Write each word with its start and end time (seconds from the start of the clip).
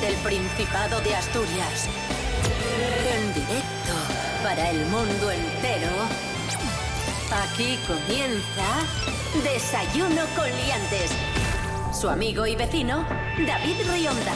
desde 0.00 0.14
el 0.14 0.20
Principado 0.22 1.00
de 1.00 1.14
Asturias. 1.14 1.88
En 3.12 3.34
directo 3.34 3.92
para 4.42 4.70
el 4.70 4.84
mundo 4.86 5.30
entero. 5.30 5.88
Aquí 7.44 7.78
comienza 7.86 8.84
Desayuno 9.42 10.22
con 10.36 10.46
Liantes. 10.46 11.12
Su 11.98 12.08
amigo 12.08 12.46
y 12.46 12.56
vecino, 12.56 13.04
David 13.46 13.76
Rionda. 13.92 14.32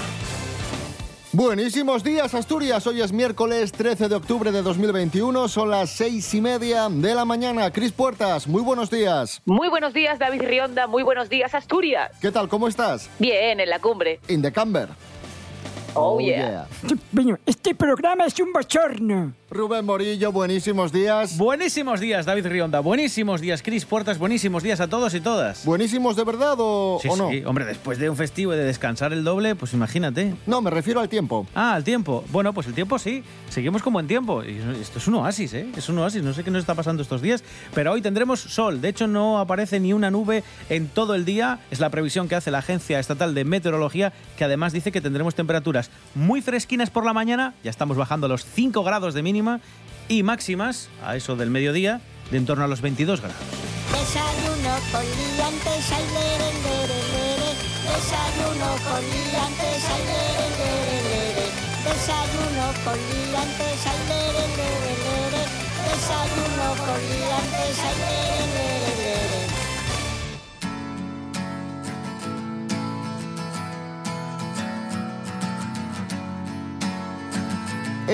Buenísimos 1.32 2.04
días, 2.04 2.32
Asturias. 2.34 2.86
Hoy 2.86 3.00
es 3.00 3.12
miércoles 3.12 3.72
13 3.72 4.08
de 4.08 4.14
octubre 4.14 4.52
de 4.52 4.62
2021. 4.62 5.48
Son 5.48 5.70
las 5.70 5.90
seis 5.90 6.32
y 6.34 6.40
media 6.40 6.88
de 6.88 7.14
la 7.14 7.24
mañana. 7.24 7.72
Cris 7.72 7.90
Puertas, 7.90 8.46
muy 8.46 8.62
buenos 8.62 8.90
días. 8.90 9.42
Muy 9.44 9.68
buenos 9.68 9.92
días, 9.92 10.18
David 10.18 10.42
Rionda. 10.42 10.86
Muy 10.86 11.02
buenos 11.02 11.28
días, 11.28 11.54
Asturias. 11.54 12.12
¿Qué 12.20 12.30
tal? 12.30 12.48
¿Cómo 12.48 12.68
estás? 12.68 13.10
Bien, 13.18 13.58
en 13.58 13.68
la 13.68 13.80
cumbre. 13.80 14.20
In 14.28 14.42
the 14.42 14.52
camber. 14.52 14.88
Oh, 15.94 16.18
yeah. 16.20 16.66
Bueno, 17.12 17.38
este 17.46 17.74
programa 17.74 18.26
es 18.26 18.38
un 18.40 18.52
bochorno. 18.52 19.32
Rubén 19.54 19.84
Morillo, 19.86 20.32
buenísimos 20.32 20.90
días. 20.90 21.38
Buenísimos 21.38 22.00
días, 22.00 22.26
David 22.26 22.48
Rionda. 22.48 22.80
Buenísimos 22.80 23.40
días, 23.40 23.62
Cris 23.62 23.84
Puertas. 23.84 24.18
Buenísimos 24.18 24.64
días 24.64 24.80
a 24.80 24.88
todos 24.88 25.14
y 25.14 25.20
todas. 25.20 25.64
¿Buenísimos 25.64 26.16
de 26.16 26.24
verdad 26.24 26.56
o, 26.58 26.98
Sí, 27.00 27.06
o 27.08 27.16
no? 27.16 27.30
sí, 27.30 27.44
hombre, 27.44 27.64
después 27.64 28.00
de 28.00 28.10
un 28.10 28.16
festivo 28.16 28.52
y 28.52 28.56
de 28.56 28.64
descansar 28.64 29.12
el 29.12 29.22
doble, 29.22 29.54
pues 29.54 29.72
imagínate. 29.72 30.34
No, 30.48 30.60
me 30.60 30.70
refiero 30.70 30.98
al 30.98 31.08
tiempo. 31.08 31.46
Ah, 31.54 31.74
el 31.76 31.84
tiempo. 31.84 32.24
Bueno, 32.32 32.52
pues 32.52 32.66
el 32.66 32.74
tiempo 32.74 32.98
sí. 32.98 33.22
Seguimos 33.48 33.80
como 33.80 34.00
en 34.00 34.08
tiempo. 34.08 34.42
Esto 34.42 34.98
es 34.98 35.06
un 35.06 35.14
oasis, 35.14 35.54
¿eh? 35.54 35.66
Es 35.76 35.88
un 35.88 35.98
oasis. 35.98 36.24
No 36.24 36.34
sé 36.34 36.42
qué 36.42 36.50
nos 36.50 36.58
está 36.58 36.74
pasando 36.74 37.04
estos 37.04 37.22
días, 37.22 37.44
pero 37.74 37.92
hoy 37.92 38.02
tendremos 38.02 38.40
sol. 38.40 38.80
De 38.80 38.88
hecho, 38.88 39.06
no 39.06 39.38
aparece 39.38 39.78
ni 39.78 39.92
una 39.92 40.10
nube 40.10 40.42
en 40.68 40.88
todo 40.88 41.14
el 41.14 41.24
día. 41.24 41.60
Es 41.70 41.78
la 41.78 41.90
previsión 41.90 42.26
que 42.26 42.34
hace 42.34 42.50
la 42.50 42.58
Agencia 42.58 42.98
Estatal 42.98 43.34
de 43.34 43.44
Meteorología, 43.44 44.12
que 44.36 44.42
además 44.42 44.72
dice 44.72 44.90
que 44.90 45.00
tendremos 45.00 45.36
temperaturas 45.36 45.92
muy 46.16 46.42
fresquinas 46.42 46.90
por 46.90 47.06
la 47.06 47.12
mañana. 47.12 47.54
Ya 47.62 47.70
estamos 47.70 47.96
bajando 47.96 48.26
a 48.26 48.28
los 48.30 48.44
5 48.44 48.82
grados 48.82 49.14
de 49.14 49.22
y 50.08 50.22
máximas, 50.22 50.88
a 51.02 51.16
eso 51.16 51.36
del 51.36 51.50
mediodía, 51.50 52.00
de 52.30 52.38
en 52.38 52.46
torno 52.46 52.64
a 52.64 52.68
los 52.68 52.80
22 52.80 53.20
grados. 53.20 53.38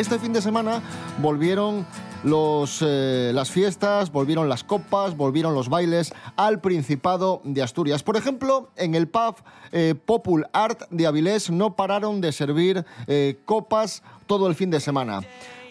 Este 0.00 0.18
fin 0.18 0.32
de 0.32 0.40
semana 0.40 0.80
volvieron 1.18 1.84
los, 2.24 2.80
eh, 2.80 3.32
las 3.34 3.50
fiestas, 3.50 4.10
volvieron 4.10 4.48
las 4.48 4.64
copas, 4.64 5.14
volvieron 5.14 5.54
los 5.54 5.68
bailes 5.68 6.14
al 6.36 6.62
Principado 6.62 7.42
de 7.44 7.62
Asturias. 7.62 8.02
Por 8.02 8.16
ejemplo, 8.16 8.70
en 8.76 8.94
el 8.94 9.08
pub 9.08 9.36
eh, 9.72 9.94
Popul 9.94 10.46
Art 10.54 10.84
de 10.88 11.06
Avilés 11.06 11.50
no 11.50 11.76
pararon 11.76 12.22
de 12.22 12.32
servir 12.32 12.86
eh, 13.08 13.40
copas 13.44 14.02
todo 14.26 14.48
el 14.48 14.54
fin 14.54 14.70
de 14.70 14.80
semana. 14.80 15.20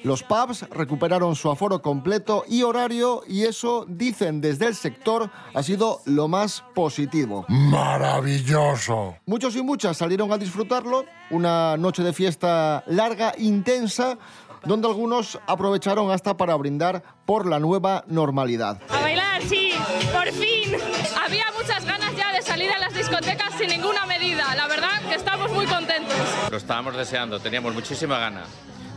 Los 0.03 0.23
pubs 0.23 0.65
recuperaron 0.69 1.35
su 1.35 1.51
aforo 1.51 1.81
completo 1.81 2.45
y 2.47 2.63
horario 2.63 3.21
y 3.27 3.43
eso, 3.43 3.85
dicen 3.87 4.39
desde 4.39 4.67
el 4.67 4.75
sector, 4.75 5.29
ha 5.53 5.61
sido 5.61 6.01
lo 6.05 6.27
más 6.27 6.63
positivo. 6.73 7.45
Maravilloso. 7.49 9.17
Muchos 9.25 9.55
y 9.57 9.61
muchas 9.61 9.97
salieron 9.97 10.31
a 10.31 10.37
disfrutarlo, 10.37 11.05
una 11.31 11.75
noche 11.75 12.01
de 12.03 12.13
fiesta 12.13 12.83
larga, 12.87 13.33
intensa, 13.37 14.17
donde 14.63 14.87
algunos 14.87 15.39
aprovecharon 15.47 16.11
hasta 16.11 16.37
para 16.37 16.55
brindar 16.55 17.03
por 17.25 17.45
la 17.45 17.59
nueva 17.59 18.03
normalidad. 18.07 18.81
A 18.89 19.01
bailar, 19.01 19.41
sí, 19.41 19.71
por 20.13 20.31
fin. 20.31 20.75
Había 21.21 21.45
muchas 21.57 21.85
ganas 21.85 22.15
ya 22.15 22.31
de 22.31 22.41
salir 22.41 22.71
a 22.71 22.79
las 22.79 22.93
discotecas 22.93 23.53
sin 23.57 23.67
ninguna 23.67 24.05
medida. 24.05 24.55
La 24.55 24.67
verdad 24.67 25.01
que 25.09 25.15
estamos 25.15 25.51
muy 25.51 25.65
contentos. 25.65 26.15
Lo 26.49 26.57
estábamos 26.57 26.95
deseando, 26.95 27.39
teníamos 27.39 27.73
muchísima 27.73 28.17
gana, 28.19 28.43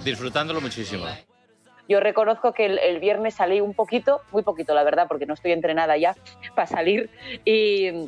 disfrutándolo 0.05 0.61
muchísimo. 0.61 1.07
Yo 1.89 2.01
reconozco 2.01 2.53
que 2.53 2.67
el, 2.67 3.01
viernes 3.01 3.35
salí 3.35 3.61
un 3.61 3.75
poquito, 3.75 4.21
muy 4.31 4.43
poquito, 4.43 4.75
la 4.75 4.85
verdad, 4.85 5.07
porque 5.09 5.27
no 5.27 5.35
estoy 5.35 5.53
entrenada 5.53 5.97
ya 5.97 6.15
para 6.55 6.67
salir. 6.67 7.11
Y, 7.45 8.07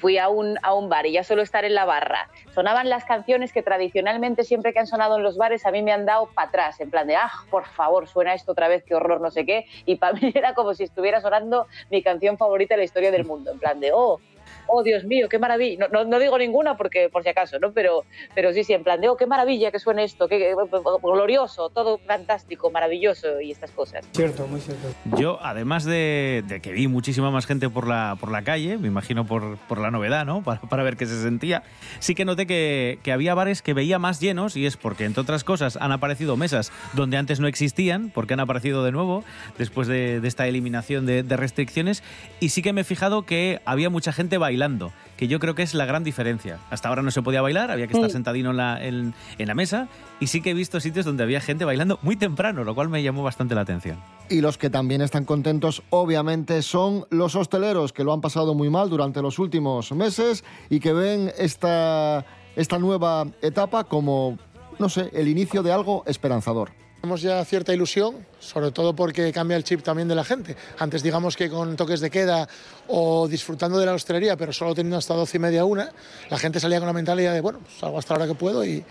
fui 0.00 0.18
a 0.18 0.28
un, 0.28 0.58
a 0.62 0.74
un 0.74 0.90
bar 0.90 1.06
y 1.06 1.12
ya 1.12 1.24
solo 1.24 1.40
estar 1.40 1.64
en 1.64 1.72
la 1.74 1.86
barra. 1.86 2.28
Sonaban 2.52 2.90
las 2.90 3.06
canciones 3.06 3.54
que 3.54 3.62
tradicionalmente 3.62 4.44
siempre 4.44 4.74
que 4.74 4.80
han 4.80 4.86
sonado 4.86 5.16
en 5.16 5.22
los 5.22 5.38
bares 5.38 5.64
a 5.64 5.70
mí 5.70 5.82
me 5.82 5.92
han 5.92 6.04
dado 6.04 6.26
para 6.34 6.48
atrás, 6.48 6.80
en 6.80 6.90
plan 6.90 7.06
de, 7.06 7.16
ah, 7.16 7.30
por 7.48 7.64
favor, 7.64 8.06
suena 8.06 8.34
esto 8.34 8.52
otra 8.52 8.68
vez, 8.68 8.84
qué 8.84 8.94
horror, 8.94 9.22
no 9.22 9.30
sé 9.30 9.46
qué. 9.46 9.64
Y 9.86 9.96
para 9.96 10.12
mí 10.20 10.30
era 10.34 10.52
como 10.52 10.74
si 10.74 10.82
estuviera 10.84 11.22
sonando 11.22 11.68
mi 11.90 12.02
canción 12.02 12.36
favorita 12.36 12.74
de 12.74 12.78
la 12.78 12.84
historia 12.84 13.10
del 13.10 13.24
mundo, 13.24 13.52
en 13.52 13.58
plan 13.58 13.80
de, 13.80 13.92
oh, 13.94 14.20
oh, 14.66 14.82
Dios 14.82 15.04
mío, 15.04 15.28
qué 15.28 15.38
maravilla. 15.38 15.88
No, 15.90 16.04
no, 16.04 16.10
no 16.10 16.18
digo 16.18 16.38
ninguna 16.38 16.76
porque 16.76 17.08
por 17.08 17.22
si 17.22 17.28
acaso, 17.28 17.58
¿no? 17.58 17.72
Pero, 17.72 18.04
pero 18.34 18.52
sí, 18.52 18.64
sí, 18.64 18.72
en 18.72 18.84
plan 18.84 19.00
de, 19.00 19.08
oh, 19.08 19.16
qué 19.16 19.26
maravilla 19.26 19.70
que 19.70 19.78
suene 19.78 20.04
esto, 20.04 20.28
qué, 20.28 20.38
qué 20.38 20.54
glorioso, 21.02 21.70
todo 21.70 21.98
fantástico, 21.98 22.70
maravilloso 22.70 23.40
y 23.40 23.50
estas 23.50 23.70
cosas. 23.70 24.06
Cierto, 24.12 24.46
muy 24.46 24.60
cierto. 24.60 24.88
Yo, 25.16 25.38
además 25.42 25.84
de, 25.84 26.42
de 26.46 26.60
que 26.60 26.72
vi 26.72 26.88
muchísima 26.88 27.30
más 27.30 27.46
gente 27.46 27.68
por 27.68 27.86
la, 27.86 28.16
por 28.18 28.30
la 28.30 28.42
calle, 28.42 28.78
me 28.78 28.88
imagino 28.88 29.26
por, 29.26 29.56
por 29.68 29.78
la 29.78 29.90
novedad, 29.90 30.24
¿no? 30.24 30.42
Para, 30.42 30.60
para 30.60 30.82
ver 30.82 30.96
qué 30.96 31.06
se 31.06 31.20
sentía, 31.20 31.62
sí 31.98 32.14
que 32.14 32.24
noté 32.24 32.46
que, 32.46 32.98
que 33.02 33.12
había 33.12 33.34
bares 33.34 33.62
que 33.62 33.74
veía 33.74 33.98
más 33.98 34.20
llenos 34.20 34.56
y 34.56 34.66
es 34.66 34.76
porque, 34.76 35.04
entre 35.04 35.22
otras 35.22 35.44
cosas, 35.44 35.76
han 35.76 35.92
aparecido 35.92 36.36
mesas 36.36 36.72
donde 36.94 37.16
antes 37.16 37.40
no 37.40 37.48
existían, 37.48 38.10
porque 38.10 38.34
han 38.34 38.40
aparecido 38.40 38.84
de 38.84 38.92
nuevo 38.92 39.24
después 39.58 39.88
de, 39.88 40.20
de 40.20 40.28
esta 40.28 40.46
eliminación 40.46 41.06
de, 41.06 41.22
de 41.22 41.36
restricciones. 41.36 42.02
Y 42.40 42.50
sí 42.50 42.62
que 42.62 42.72
me 42.72 42.82
he 42.82 42.84
fijado 42.84 43.22
que 43.22 43.60
había 43.64 43.90
mucha 43.90 44.12
gente 44.12 44.37
bailando, 44.38 44.92
que 45.16 45.28
yo 45.28 45.38
creo 45.40 45.54
que 45.54 45.62
es 45.62 45.74
la 45.74 45.84
gran 45.84 46.04
diferencia. 46.04 46.58
Hasta 46.70 46.88
ahora 46.88 47.02
no 47.02 47.10
se 47.10 47.22
podía 47.22 47.42
bailar, 47.42 47.70
había 47.70 47.86
que 47.86 47.92
estar 47.94 48.08
Sí. 48.10 48.14
sentadino 48.14 48.50
en 48.52 48.56
la, 48.56 48.84
en- 48.84 49.14
en 49.38 49.48
la 49.48 49.54
mesa, 49.54 49.88
y 50.20 50.28
sí 50.28 50.40
que 50.40 50.50
he 50.50 50.54
visto 50.54 50.80
sitios 50.80 51.04
donde 51.04 51.22
había 51.24 51.40
gente 51.40 51.64
bailando 51.64 51.98
muy 52.02 52.16
temprano, 52.16 52.64
lo 52.64 52.74
cual 52.74 52.88
me 52.88 53.02
llamó 53.02 53.22
bastante 53.22 53.54
la 53.54 53.60
atención. 53.62 53.98
Y 54.30 54.40
los 54.40 54.58
que 54.58 54.70
también 54.70 55.00
están 55.02 55.24
contentos, 55.24 55.82
obviamente, 55.90 56.62
son 56.62 57.06
los 57.10 57.34
hosteleros, 57.34 57.92
que 57.92 58.04
lo 58.04 58.12
han 58.12 58.20
pasado 58.20 58.54
muy 58.54 58.70
mal 58.70 58.90
durante 58.90 59.22
los 59.22 59.38
últimos 59.38 59.90
meses 59.92 60.44
y 60.70 60.80
que 60.80 60.92
ven 60.92 61.32
esta, 61.38 62.24
esta 62.56 62.78
nueva 62.78 63.26
etapa 63.42 63.84
como, 63.84 64.38
no 64.78 64.88
sé, 64.88 65.10
el 65.14 65.28
inicio 65.28 65.62
de 65.62 65.72
algo 65.72 66.02
esperanzador. 66.06 66.70
Tenemos 67.00 67.22
ya 67.22 67.44
cierta 67.44 67.72
ilusión, 67.72 68.26
sobre 68.40 68.72
todo 68.72 68.94
porque 68.94 69.32
cambia 69.32 69.56
el 69.56 69.62
chip 69.62 69.82
también 69.82 70.08
de 70.08 70.16
la 70.16 70.24
gente. 70.24 70.56
Antes 70.78 71.00
digamos 71.02 71.36
que 71.36 71.48
con 71.48 71.76
toques 71.76 72.00
de 72.00 72.10
queda 72.10 72.48
o 72.88 73.28
disfrutando 73.28 73.78
de 73.78 73.86
la 73.86 73.94
hostelería, 73.94 74.36
pero 74.36 74.52
solo 74.52 74.74
teniendo 74.74 74.96
hasta 74.96 75.14
12 75.14 75.36
y 75.36 75.40
media 75.40 75.64
una, 75.64 75.92
la 76.28 76.38
gente 76.38 76.58
salía 76.58 76.78
con 76.78 76.88
la 76.88 76.92
mentalidad 76.92 77.32
de, 77.32 77.40
bueno, 77.40 77.60
pues 77.60 77.80
hago 77.84 77.98
hasta 78.00 78.14
la 78.14 78.24
hora 78.24 78.32
que 78.32 78.34
puedo 78.34 78.64
y, 78.64 78.84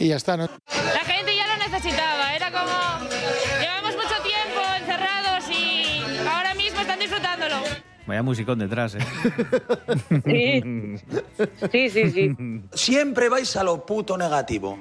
y 0.00 0.08
ya 0.08 0.16
está. 0.16 0.36
¿no? 0.36 0.48
La 0.66 1.04
gente 1.04 1.36
ya 1.36 1.46
lo 1.46 1.56
necesitaba. 1.70 2.34
Era 2.34 2.50
como, 2.50 3.08
llevamos 3.60 3.94
mucho 3.94 4.22
tiempo 4.24 4.60
encerrados 4.80 5.44
y 5.48 6.26
ahora 6.28 6.54
mismo 6.54 6.80
están 6.80 6.98
disfrutándolo. 6.98 7.56
Vaya 8.06 8.24
musicón 8.24 8.58
detrás, 8.58 8.96
¿eh? 8.96 8.98
Sí, 10.24 10.98
sí, 11.70 11.90
sí, 11.90 12.10
sí. 12.10 12.36
Siempre 12.72 13.28
vais 13.28 13.56
a 13.56 13.62
lo 13.62 13.86
puto 13.86 14.18
negativo. 14.18 14.76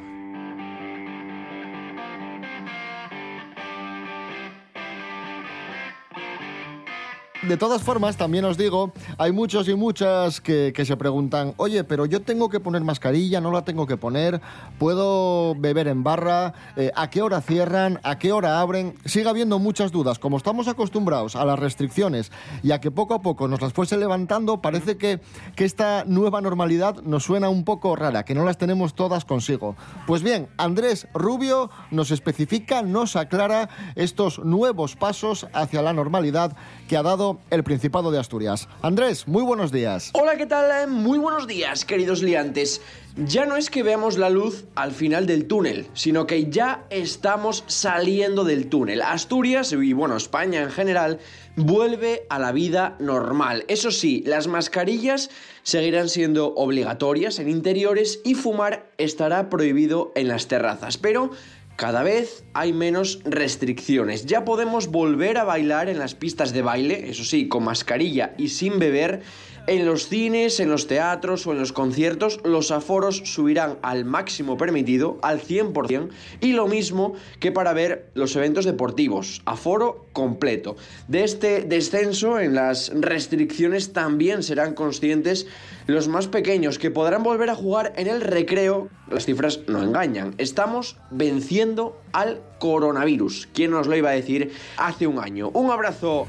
De 7.48 7.58
todas 7.58 7.82
formas, 7.82 8.18
también 8.18 8.46
os 8.46 8.56
digo, 8.56 8.94
hay 9.18 9.32
muchos 9.32 9.68
y 9.68 9.74
muchas 9.74 10.42
que, 10.42 10.74
se 10.86 10.96
preguntan, 10.96 11.54
oye, 11.58 11.84
pero 11.84 12.06
yo 12.06 12.22
tengo 12.22 12.50
que 12.50 12.60
poner 12.60 12.84
mascarilla, 12.84 13.42
no 13.42 13.52
la 13.52 13.66
tengo 13.66 13.88
que 13.88 13.98
poner, 13.98 14.42
puedo 14.78 15.56
beber 15.56 15.88
en 15.88 16.04
barra, 16.04 16.54
Eh, 16.78 16.92
a 16.96 17.10
qué 17.10 17.22
hora 17.22 17.42
cierran, 17.42 18.00
a 18.04 18.18
qué 18.18 18.32
hora 18.32 18.62
abren. 18.62 18.96
Sigue 19.06 19.30
habiendo 19.30 19.60
muchas 19.60 19.92
dudas. 19.92 20.20
Como 20.20 20.38
estamos 20.38 20.68
acostumbrados 20.68 21.36
a 21.36 21.46
las 21.46 21.60
restricciones 21.60 22.32
y 22.64 22.72
a 22.72 22.80
que 22.80 22.92
poco 22.92 23.14
a 23.14 23.22
poco 23.22 23.48
nos 23.48 23.62
las 23.62 23.74
fuese 23.74 23.98
levantando, 23.98 24.62
parece 24.62 24.98
que, 24.98 25.20
que 25.56 25.66
esta 25.66 26.04
nueva 26.06 26.42
normalidad 26.42 27.02
nos 27.04 27.24
suena 27.24 27.50
un 27.50 27.64
poco 27.66 27.96
rara, 27.96 28.24
que 28.24 28.36
no 28.36 28.46
las 28.46 28.58
tenemos 28.58 28.94
todas 28.94 29.26
consigo. 29.26 29.76
Pues 30.08 30.24
bien, 30.24 30.48
Andrés 30.58 31.08
Rubio 31.14 31.70
nos 31.90 32.12
especifica, 32.12 32.82
nos 32.82 33.16
aclara 33.16 33.70
estos 33.96 34.40
nuevos 34.40 34.96
pasos 34.96 35.48
hacia 35.54 35.82
la 35.82 35.94
normalidad 35.94 36.56
que 36.92 36.98
ha 36.98 37.04
dado 37.04 37.40
el 37.52 37.64
Principado 37.64 38.12
de 38.12 38.20
Asturias. 38.20 38.68
Andrés, 38.82 39.26
muy 39.26 39.44
buenos 39.44 39.72
días. 39.72 40.10
Hola, 40.12 40.36
¿qué 40.36 40.46
tal? 40.46 40.70
Eh, 40.70 40.88
Muy 40.88 41.20
buenos 41.20 41.48
días, 41.48 41.86
queridos 41.86 42.22
liantes. 42.22 42.82
Ya 43.16 43.46
no 43.46 43.56
es 43.56 43.70
que 43.70 43.82
veamos 43.82 44.18
la 44.18 44.30
luz 44.30 44.66
al 44.76 44.92
final 44.92 45.26
del 45.26 45.48
túnel, 45.48 45.88
sino 45.94 46.28
que 46.28 46.50
ya 46.50 46.84
estamos 46.90 47.64
saliendo 47.68 48.44
del 48.44 48.68
túnel. 48.68 49.04
Asturias 49.04 49.72
y, 49.72 49.94
bueno, 49.94 50.18
España 50.18 50.62
en 50.62 50.70
general 50.70 51.20
vuelve 51.56 52.26
a 52.30 52.40
la 52.40 52.52
vida 52.52 52.98
normal. 53.00 53.64
Eso 53.70 53.92
sí, 53.92 54.22
las 54.28 54.48
mascarillas 54.48 55.30
seguirán 55.64 56.10
siendo 56.10 56.54
obligatorias 56.56 57.40
en 57.40 57.50
interiores 57.50 58.20
y 58.26 58.36
fumar 58.36 58.92
estará 58.98 59.50
prohibido 59.50 60.12
en 60.16 60.28
las 60.28 60.50
terrazas. 60.50 60.98
Pero 60.98 61.32
cada 61.81 62.04
vez 62.04 62.44
hay 62.54 62.74
menos 62.74 63.22
restricciones. 63.25 64.28
Ya 64.28 64.45
podemos 64.45 64.89
volver 64.89 65.39
a 65.39 65.45
bailar 65.45 65.89
en 65.89 65.98
las 65.98 66.13
pistas 66.13 66.54
de 66.54 66.62
baile, 66.62 67.10
eso 67.10 67.24
sí, 67.24 67.48
con 67.48 67.63
mascarilla 67.63 68.36
y 68.38 68.50
sin 68.50 68.78
beber. 68.78 69.24
En 69.68 69.86
los 69.86 70.08
cines, 70.08 70.60
en 70.60 70.69
los 70.69 70.88
teatros 70.88 71.46
o 71.46 71.52
en 71.52 71.60
los 71.60 71.72
conciertos, 71.72 72.40
los 72.44 72.72
aforos 72.72 73.22
subirán 73.25 73.78
al 73.84 74.06
máximo 74.06 74.58
permitido, 74.58 75.19
al 75.22 75.40
100%, 75.40 76.10
y 76.42 76.54
lo 76.54 76.68
mismo 76.68 77.13
que 77.40 77.52
para 77.52 77.72
ver 77.74 78.10
los 78.16 78.36
eventos 78.36 78.66
deportivos, 78.66 79.44
aforo 79.46 80.08
completo. 80.13 80.78
De 81.08 81.24
este 81.24 81.62
descenso 81.62 82.40
en 82.40 82.56
las 82.56 82.92
restricciones 82.94 83.94
también 83.94 84.42
serán 84.42 84.74
conscientes 84.74 85.46
los 85.86 86.08
más 86.08 86.28
pequeños, 86.28 86.80
que 86.80 86.90
podrán 86.90 87.22
volver 87.22 87.50
a 87.52 87.56
jugar 87.56 87.94
en 87.98 88.08
el 88.08 88.22
recreo. 88.22 88.90
Las 89.10 89.25
cifras 89.25 89.60
no 89.68 89.84
engañan. 89.84 90.34
Estamos 90.40 90.98
venciendo 91.12 92.02
al 92.13 92.42
coronavirus. 92.60 93.48
¿Quién 93.54 93.72
nos 93.72 93.88
lo 93.88 93.96
iba 93.96 94.10
a 94.10 94.13
decir 94.13 94.52
hace 94.78 95.06
un 95.06 95.19
año? 95.19 95.50
Un 95.50 95.69
abrazo. 95.69 96.28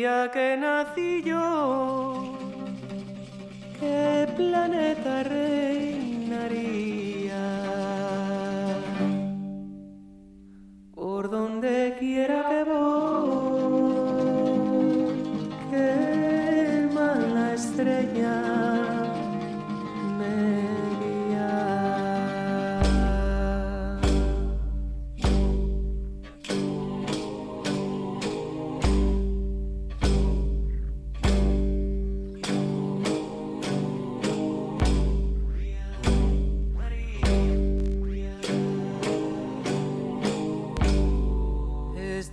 Día 0.00 0.30
que 0.32 0.56
nací 0.56 1.22
yo, 1.22 2.32
¿qué 3.78 4.26
planeta 4.34 5.22
reinaría? 5.24 6.24
Por 10.94 11.28
donde 11.28 11.96
quiera 11.98 12.38
que 12.48 12.64
voy, 12.64 13.09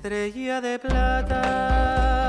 Estrella 0.08 0.62
de 0.62 0.80
plata, 0.80 2.27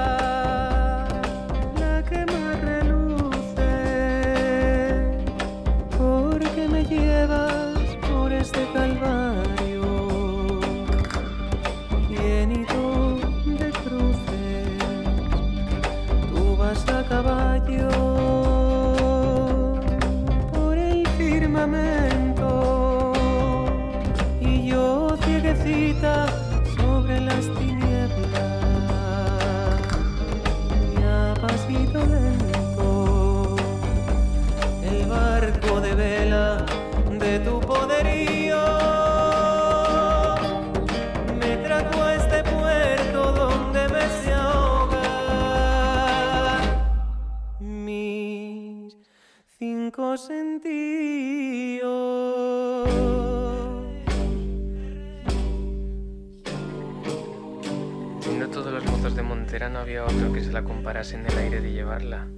Siendo 58.21 58.49
todos 58.49 58.73
los 58.73 58.85
mozos 58.85 59.17
de 59.17 59.23
Montera 59.23 59.69
no 59.69 59.81
había 59.81 60.05
otro 60.05 60.33
que 60.33 60.45
se 60.45 60.53
la 60.53 60.63
comparase 60.63 61.17
en 61.17 61.27
el 61.27 61.37
aire 61.37 61.61
de 61.61 61.73
llevarla. 61.73 62.29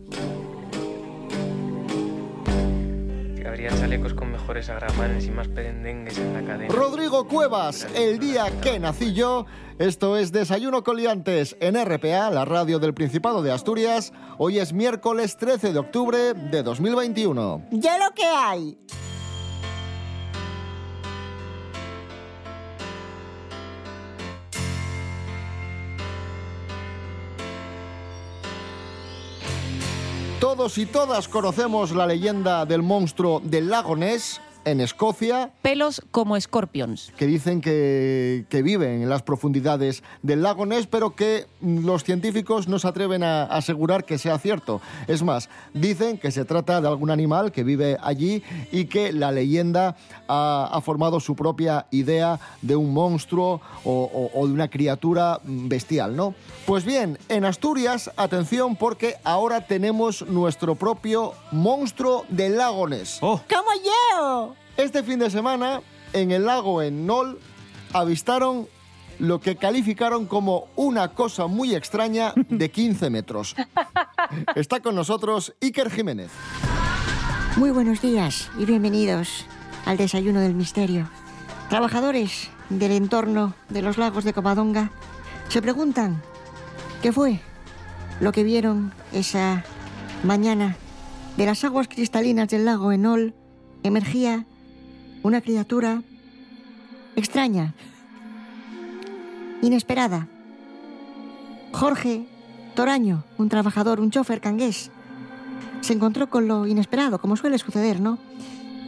Chalecos 3.68 4.14
con 4.14 4.32
mejores 4.32 4.70
agramanes 4.70 5.26
y 5.26 5.30
más 5.30 5.46
perendengues 5.48 6.16
en 6.16 6.32
la 6.32 6.42
cadena. 6.42 6.74
Rodrigo 6.74 7.28
Cuevas, 7.28 7.86
el 7.94 8.18
día 8.18 8.46
que 8.60 8.78
nací 8.78 9.12
yo. 9.12 9.44
Esto 9.78 10.16
es 10.16 10.32
Desayuno 10.32 10.82
Coliantes 10.82 11.56
en 11.60 11.76
RPA, 11.76 12.30
la 12.30 12.46
radio 12.46 12.78
del 12.78 12.94
Principado 12.94 13.42
de 13.42 13.52
Asturias. 13.52 14.12
Hoy 14.38 14.58
es 14.58 14.72
miércoles 14.72 15.36
13 15.36 15.74
de 15.74 15.78
octubre 15.78 16.32
de 16.34 16.62
2021. 16.62 17.66
¡Ya 17.72 17.98
lo 17.98 18.14
que 18.14 18.24
hay! 18.24 18.78
Todos 30.50 30.78
y 30.78 30.86
todas 30.86 31.28
conocemos 31.28 31.92
la 31.92 32.08
leyenda 32.08 32.66
del 32.66 32.82
monstruo 32.82 33.40
del 33.44 33.70
lago 33.70 33.94
Ness 33.94 34.40
en 34.64 34.80
Escocia. 34.80 35.50
Pelos 35.62 36.02
como 36.10 36.36
escorpions. 36.36 37.12
que 37.16 37.26
dicen 37.26 37.60
que, 37.60 38.44
que 38.48 38.62
viven 38.62 39.02
en 39.02 39.08
las 39.08 39.22
profundidades 39.22 40.02
del 40.22 40.42
lago 40.42 40.66
Ness, 40.66 40.86
pero 40.86 41.14
que 41.16 41.46
los 41.60 42.04
científicos 42.04 42.68
no 42.68 42.78
se 42.78 42.88
atreven 42.88 43.22
a 43.22 43.44
asegurar 43.44 44.04
que 44.04 44.18
sea 44.18 44.38
cierto. 44.38 44.80
Es 45.08 45.22
más, 45.22 45.48
dicen 45.74 46.18
que 46.18 46.30
se 46.30 46.44
trata 46.44 46.80
de 46.80 46.88
algún 46.88 47.10
animal 47.10 47.52
que 47.52 47.64
vive 47.64 47.96
allí 48.02 48.42
y 48.72 48.84
que 48.86 49.12
la 49.12 49.32
leyenda 49.32 49.96
ha, 50.28 50.68
ha 50.72 50.80
formado 50.80 51.20
su 51.20 51.34
propia 51.36 51.86
idea 51.90 52.38
de 52.62 52.76
un 52.76 52.92
monstruo 52.92 53.60
o, 53.84 53.90
o- 54.34 54.40
o 54.40 54.46
de 54.46 54.52
una 54.52 54.68
criatura 54.68 55.40
bestial, 55.44 56.14
¿no? 56.16 56.34
Pues 56.66 56.84
bien, 56.84 57.18
en 57.28 57.44
Asturias, 57.44 58.10
atención 58.16 58.76
porque 58.76 59.16
ahora 59.24 59.66
tenemos 59.66 60.22
nuestro 60.28 60.74
propio 60.74 61.34
monstruo 61.50 62.24
del 62.28 62.56
lago 62.56 62.88
Ness. 62.88 63.18
¡Como 63.20 63.40
yo! 63.84 64.54
Este 64.80 65.02
fin 65.02 65.18
de 65.18 65.28
semana, 65.28 65.82
en 66.14 66.30
el 66.30 66.46
lago 66.46 66.80
en 66.80 67.06
Nol, 67.06 67.38
avistaron 67.92 68.66
lo 69.18 69.38
que 69.38 69.56
calificaron 69.56 70.24
como 70.24 70.68
una 70.74 71.08
cosa 71.08 71.48
muy 71.48 71.74
extraña 71.74 72.32
de 72.48 72.70
15 72.70 73.10
metros. 73.10 73.54
Está 74.54 74.80
con 74.80 74.94
nosotros 74.94 75.54
Iker 75.60 75.90
Jiménez. 75.90 76.30
Muy 77.56 77.72
buenos 77.72 78.00
días 78.00 78.50
y 78.58 78.64
bienvenidos 78.64 79.44
al 79.84 79.98
Desayuno 79.98 80.40
del 80.40 80.54
Misterio. 80.54 81.10
Trabajadores 81.68 82.48
del 82.70 82.92
entorno 82.92 83.52
de 83.68 83.82
los 83.82 83.98
lagos 83.98 84.24
de 84.24 84.32
Covadonga 84.32 84.92
se 85.50 85.60
preguntan 85.60 86.22
qué 87.02 87.12
fue 87.12 87.38
lo 88.18 88.32
que 88.32 88.44
vieron 88.44 88.94
esa 89.12 89.62
mañana. 90.22 90.78
De 91.36 91.44
las 91.44 91.64
aguas 91.64 91.86
cristalinas 91.86 92.48
del 92.48 92.64
lago 92.64 92.92
Enol 92.92 93.34
emergía 93.82 94.46
una 95.22 95.40
criatura 95.40 96.02
extraña, 97.16 97.74
inesperada. 99.62 100.28
Jorge 101.72 102.26
Toraño, 102.74 103.24
un 103.38 103.48
trabajador, 103.48 104.00
un 104.00 104.10
chofer 104.10 104.40
cangués, 104.40 104.90
se 105.80 105.92
encontró 105.92 106.28
con 106.30 106.48
lo 106.48 106.66
inesperado, 106.66 107.20
como 107.20 107.36
suele 107.36 107.58
suceder, 107.58 108.00
¿no? 108.00 108.18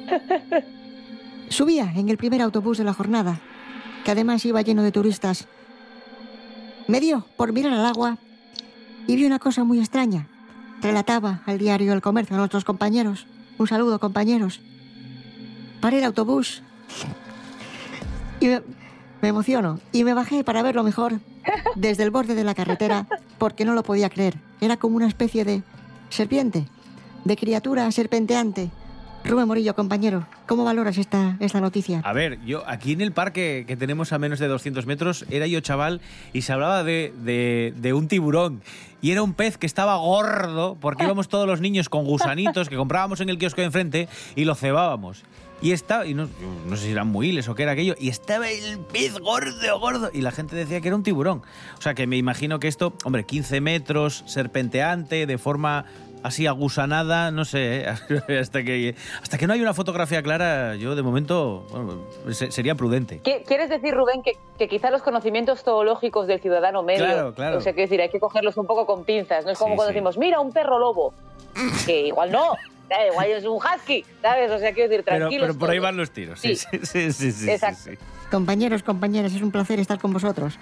Subía 1.49 1.93
en 1.95 2.09
el 2.09 2.17
primer 2.17 2.43
autobús 2.43 2.79
de 2.79 2.85
la 2.85 2.95
jornada, 2.95 3.41
que 4.05 4.11
además 4.11 4.45
iba 4.45 4.63
lleno 4.63 4.83
de 4.83 4.93
turistas. 4.93 5.47
Me 6.89 7.01
dio 7.01 7.27
por 7.37 7.53
mirar 7.53 7.73
al 7.73 7.87
agua 7.87 8.19
y 9.07 9.17
vi 9.17 9.25
una 9.25 9.39
cosa 9.39 9.65
muy 9.65 9.79
extraña. 9.79 10.29
Relataba 10.81 11.43
al 11.47 11.59
diario 11.59 11.93
El 11.93 12.03
Comercio 12.03 12.35
a 12.35 12.39
nuestros 12.39 12.65
compañeros. 12.65 13.27
Un 13.59 13.69
saludo, 13.69 14.01
compañeros. 14.01 14.61
Paré 15.83 15.99
el 15.99 16.05
autobús 16.05 16.63
y 18.39 18.47
me, 18.47 18.63
me 19.21 19.29
emociono. 19.29 19.81
Y 19.91 20.05
me 20.05 20.15
bajé 20.15 20.45
para 20.45 20.63
verlo 20.63 20.85
mejor 20.85 21.19
desde 21.75 22.05
el 22.05 22.13
borde 22.13 22.37
de 22.37 22.45
la 22.45 22.55
carretera 22.55 23.09
porque 23.37 23.65
no 23.65 23.75
lo 23.75 23.83
podía 23.83 24.09
creer. 24.09 24.39
Era 24.61 24.77
como 24.77 24.95
una 24.95 25.09
especie 25.09 25.45
de 25.45 25.65
serpiente, 26.09 26.69
de 27.25 27.37
criatura 27.37 27.91
serpenteante, 27.91 28.71
Rubén 29.25 29.47
Morillo, 29.47 29.75
compañero, 29.75 30.27
¿cómo 30.47 30.65
valoras 30.65 30.99
esta, 30.99 31.37
esta 31.39 31.61
noticia? 31.61 32.01
A 32.05 32.13
ver, 32.13 32.41
yo 32.45 32.65
aquí 32.69 32.93
en 32.93 33.01
el 33.01 33.13
parque 33.13 33.65
que 33.69 33.77
tenemos 33.77 34.13
a 34.13 34.19
menos 34.19 34.41
de 34.41 34.49
200 34.49 34.85
metros, 34.87 35.25
era 35.31 35.47
yo 35.47 35.61
chaval 35.61 36.01
y 36.33 36.43
se 36.43 36.53
hablaba 36.53 36.83
de, 36.83 37.13
de- 37.77 37.93
un 37.93 38.09
tiburón. 38.09 38.63
Y 39.01 39.11
era 39.13 39.23
un 39.23 39.35
pez 39.35 39.59
que 39.59 39.67
estaba 39.67 39.97
gordo 39.97 40.77
porque 40.81 41.05
íbamos 41.05 41.29
todos 41.29 41.47
los 41.47 41.61
niños 41.61 41.89
con 41.89 42.05
gusanitos 42.05 42.69
que 42.69 42.77
comprábamos 42.77 43.21
en 43.21 43.29
el 43.29 43.39
kiosco 43.39 43.61
de 43.61 43.67
enfrente 43.67 44.09
y 44.35 44.45
lo 44.45 44.55
cebábamos. 44.55 45.23
Y 45.61 45.71
estaba, 45.71 46.05
y 46.07 46.15
no, 46.15 46.29
no 46.69 46.77
sé 46.77 46.87
si 46.87 46.91
eran 46.91 47.07
muiles 47.07 47.49
o 47.49 47.55
qué 47.55 47.63
era 47.63 47.73
aquello, 47.73 47.95
y 48.01 48.09
estaba 48.09 48.51
el 48.51 48.81
pez 48.81 49.17
gordo, 49.21 49.79
gordo, 49.79 50.11
y 50.13 50.21
la 50.21 50.33
gente 50.33 50.57
decía 50.57 50.81
que 50.81 50.89
era 50.89 50.97
un 50.97 51.05
tiburón. 51.05 51.43
O 51.79 51.81
sea 51.81 51.95
que 51.95 52.09
me 52.09 52.17
imagino 52.17 52.59
que 52.59 52.67
esto, 52.67 52.95
hombre, 53.05 53.25
15 53.25 53.61
metros, 53.61 54.25
serpenteante, 54.27 55.27
de 55.27 55.39
forma 55.39 55.85
así 56.23 56.47
agusanada, 56.47 57.31
no 57.31 57.45
sé, 57.45 57.81
¿eh? 57.83 57.87
hasta 58.41 58.63
que 58.63 58.95
hasta 59.23 59.39
que 59.39 59.47
no 59.47 59.53
hay 59.53 59.61
una 59.61 59.75
fotografía 59.75 60.23
clara, 60.23 60.77
yo 60.77 60.95
de 60.95 61.03
momento 61.03 61.67
bueno, 61.71 62.03
se- 62.35 62.51
sería 62.51 62.75
prudente. 62.75 63.21
¿Qué- 63.25 63.43
¿Quieres 63.47 63.69
decir, 63.71 63.95
Rubén, 63.95 64.23
que, 64.23 64.33
que 64.59 64.69
quizá 64.69 64.91
los 64.91 65.03
conocimientos 65.03 65.63
zoológicos 65.63 66.27
del 66.27 66.41
ciudadano 66.41 66.83
medio, 66.83 67.05
Claro, 67.05 67.35
claro. 67.35 67.59
o 67.59 67.61
sea, 67.61 67.73
quiero 67.73 67.89
decir, 67.89 68.01
hay 68.01 68.11
que 68.11 68.21
cogerlos 68.21 68.57
un 68.57 68.67
poco 68.67 68.87
con 68.87 69.05
pinzas, 69.05 69.45
no 69.45 69.51
es 69.53 69.59
como 69.59 69.73
Sí, 69.73 69.77
cuando 69.77 69.91
sí. 69.91 69.95
decimos, 69.95 70.19
mira, 70.19 70.41
un 70.41 70.53
perro 70.53 70.79
lobo, 70.79 71.13
que 71.87 72.07
igual 72.07 72.31
no, 72.33 72.55
igual 73.11 73.27
es 73.31 73.45
un 73.45 73.57
husky, 73.57 74.05
¿sabes? 74.21 74.51
O 74.51 74.59
sea, 74.59 74.73
quiero 74.73 74.89
decir, 74.91 75.05
Pero, 75.05 75.19
tranquilos. 75.19 75.47
pero 75.49 75.59
por 75.59 75.71
ahí 75.71 75.79
van 75.79 75.97
los 75.97 76.11
tiros, 76.11 76.41
sí, 76.41 76.55
Sí. 76.57 76.67
sí, 76.83 77.13
sí, 77.13 77.33
sí, 77.33 77.51
Exacto. 77.51 77.79
sí, 77.85 77.91
sí. 77.93 77.99
Compañeros, 78.31 78.83
compañeras, 78.83 79.35
es 79.35 79.43
un 79.43 79.51
placer 79.51 79.79
estar 79.79 79.99
con 79.99 80.13
vosotros. 80.13 80.55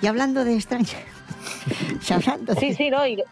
Y 0.00 0.06
hablando 0.06 0.44
de 0.44 0.54
extrañas... 0.54 0.94
y 2.08 2.12
hablando 2.12 2.54
de- 2.54 2.60
Sí, 2.60 2.74
sí, 2.74 2.90
¿no? 2.90 3.04
Y, 3.06 3.22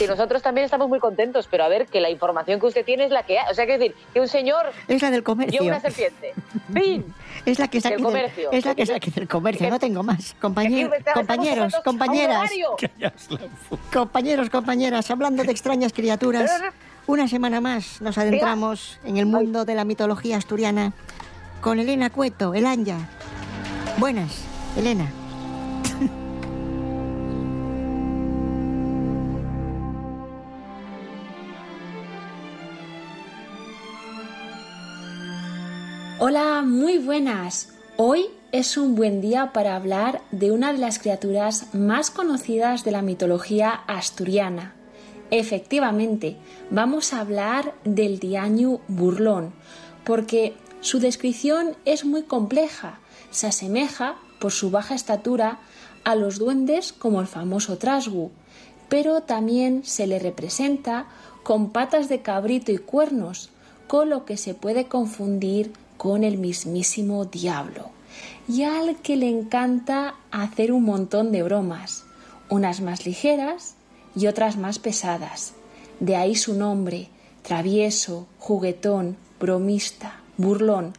y 0.00 0.04
nosotros 0.06 0.42
también 0.42 0.64
estamos 0.64 0.88
muy 0.88 0.98
contentos, 0.98 1.48
pero 1.50 1.64
a 1.64 1.68
ver, 1.68 1.86
que 1.86 2.00
la 2.00 2.10
información 2.10 2.60
que 2.60 2.66
usted 2.66 2.84
tiene 2.84 3.04
es 3.04 3.10
la 3.10 3.22
que 3.24 3.38
hay. 3.38 3.50
O 3.50 3.54
sea, 3.54 3.64
quiero 3.64 3.80
decir, 3.82 3.96
que 4.12 4.20
un 4.20 4.28
señor 4.28 4.66
Es 4.88 5.00
la 5.02 5.10
del 5.10 5.22
comercio. 5.22 5.60
vio 5.62 5.70
una 5.70 5.80
serpiente. 5.80 6.34
¡Pin! 6.72 7.14
Es 7.44 7.58
la 7.58 7.68
que 7.68 7.78
saqué 7.78 7.96
Del 7.96 8.02
del, 8.04 8.12
comercio. 8.12 8.52
es 8.52 8.64
la 8.64 8.74
que 8.74 8.86
saqué 8.86 9.10
del 9.10 9.28
comercio, 9.28 9.68
no 9.68 9.78
tengo 9.78 10.02
más. 10.02 10.34
Compañe- 10.40 10.78
Que 10.78 10.84
aquí 10.86 10.96
estamos 10.96 11.18
compañeros, 11.26 11.74
compañeras, 11.84 12.50
compañeros, 13.92 14.50
compañeras, 14.50 15.10
hablando 15.10 15.42
de 15.44 15.50
extrañas 15.52 15.92
criaturas, 15.92 16.50
una 17.06 17.28
semana 17.28 17.60
más 17.60 18.00
nos 18.00 18.16
adentramos 18.16 18.98
en 19.04 19.18
el 19.18 19.26
mundo 19.26 19.64
de 19.66 19.74
la 19.74 19.84
mitología 19.84 20.38
asturiana 20.38 20.92
con 21.60 21.78
Elena 21.78 22.08
Cueto, 22.08 22.54
el 22.54 22.64
Anya. 22.66 22.96
Buenas, 23.98 24.42
Elena. 24.78 25.10
Hola, 36.36 36.62
muy 36.62 36.98
buenas. 36.98 37.68
Hoy 37.96 38.26
es 38.50 38.76
un 38.76 38.96
buen 38.96 39.20
día 39.20 39.52
para 39.52 39.76
hablar 39.76 40.20
de 40.32 40.50
una 40.50 40.72
de 40.72 40.80
las 40.80 40.98
criaturas 40.98 41.72
más 41.72 42.10
conocidas 42.10 42.82
de 42.82 42.90
la 42.90 43.02
mitología 43.02 43.70
asturiana. 43.70 44.74
Efectivamente, 45.30 46.36
vamos 46.72 47.12
a 47.12 47.20
hablar 47.20 47.72
del 47.84 48.18
diaño 48.18 48.80
burlón, 48.88 49.52
porque 50.02 50.56
su 50.80 50.98
descripción 50.98 51.76
es 51.84 52.04
muy 52.04 52.22
compleja. 52.24 52.98
Se 53.30 53.46
asemeja, 53.46 54.16
por 54.40 54.50
su 54.50 54.72
baja 54.72 54.96
estatura, 54.96 55.60
a 56.02 56.16
los 56.16 56.40
duendes 56.40 56.92
como 56.92 57.20
el 57.20 57.28
famoso 57.28 57.78
trasgu, 57.78 58.32
pero 58.88 59.20
también 59.20 59.84
se 59.84 60.08
le 60.08 60.18
representa 60.18 61.06
con 61.44 61.70
patas 61.70 62.08
de 62.08 62.22
cabrito 62.22 62.72
y 62.72 62.78
cuernos, 62.78 63.50
con 63.86 64.10
lo 64.10 64.24
que 64.24 64.36
se 64.36 64.54
puede 64.54 64.88
confundir 64.88 65.70
con 65.96 66.24
el 66.24 66.38
mismísimo 66.38 67.24
diablo, 67.24 67.90
y 68.48 68.62
al 68.62 68.96
que 68.96 69.16
le 69.16 69.28
encanta 69.28 70.14
hacer 70.30 70.72
un 70.72 70.84
montón 70.84 71.32
de 71.32 71.42
bromas, 71.42 72.04
unas 72.48 72.80
más 72.80 73.06
ligeras 73.06 73.74
y 74.14 74.26
otras 74.26 74.56
más 74.56 74.78
pesadas. 74.78 75.54
De 76.00 76.16
ahí 76.16 76.34
su 76.34 76.54
nombre, 76.54 77.08
travieso, 77.42 78.26
juguetón, 78.38 79.16
bromista, 79.40 80.20
burlón, 80.36 80.92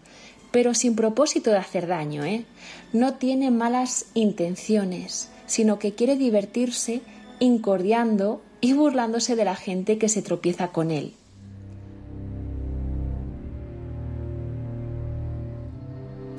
pero 0.51 0.73
sin 0.73 0.95
propósito 0.95 1.51
de 1.51 1.57
hacer 1.57 1.87
daño, 1.87 2.23
¿eh? 2.23 2.45
No 2.93 3.15
tiene 3.15 3.51
malas 3.51 4.05
intenciones, 4.13 5.29
sino 5.47 5.79
que 5.79 5.93
quiere 5.93 6.15
divertirse 6.15 7.01
incordiando 7.39 8.41
y 8.61 8.73
burlándose 8.73 9.35
de 9.35 9.45
la 9.45 9.55
gente 9.55 9.97
que 9.97 10.09
se 10.09 10.21
tropieza 10.21 10.69
con 10.69 10.91
él. 10.91 11.13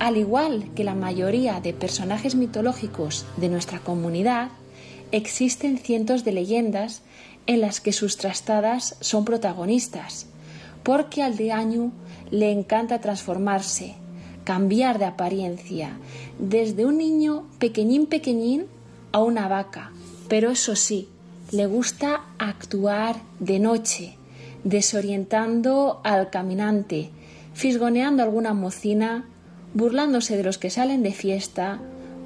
Al 0.07 0.17
igual 0.17 0.71
que 0.77 0.85
la 0.85 0.95
mayoría 0.95 1.59
de 1.59 1.73
personajes 1.73 2.37
mitológicos 2.37 3.27
de 3.39 3.49
nuestra 3.49 3.81
comunidad, 3.81 4.51
existen 5.11 5.79
cientos 5.79 6.23
de 6.23 6.31
leyendas 6.31 7.03
en 7.49 7.61
las 7.61 7.81
que 7.81 7.93
sus 7.93 8.17
trastadas 8.17 8.95
son 9.01 9.25
protagonistas, 9.25 10.29
porque 10.85 11.25
al 11.25 11.37
deaño 11.37 11.91
le 12.31 12.53
encanta 12.53 13.01
transformarse, 13.01 13.97
cambiar 14.45 15.01
de 15.01 15.07
apariencia, 15.07 15.99
desde 16.39 16.87
un 16.87 16.99
niño 16.99 17.43
pequeñín 17.59 18.07
pequeñín 18.07 18.67
a 19.11 19.25
una 19.25 19.49
vaca, 19.49 19.91
pero 20.29 20.53
eso 20.53 20.77
sí, 20.77 21.09
le 21.51 21.67
gusta 21.67 22.27
actuar 22.39 23.17
de 23.41 23.59
noche, 23.59 24.15
desorientando 24.63 26.01
al 26.05 26.31
caminante, 26.31 27.11
fisgoneando 27.55 28.23
alguna 28.23 28.55
mocina, 28.55 29.25
burlándose 29.77 30.39
de 30.39 30.43
los 30.43 30.57
que 30.57 30.71
salen 30.71 31.03
de 31.03 31.13
fiesta, 31.13 31.81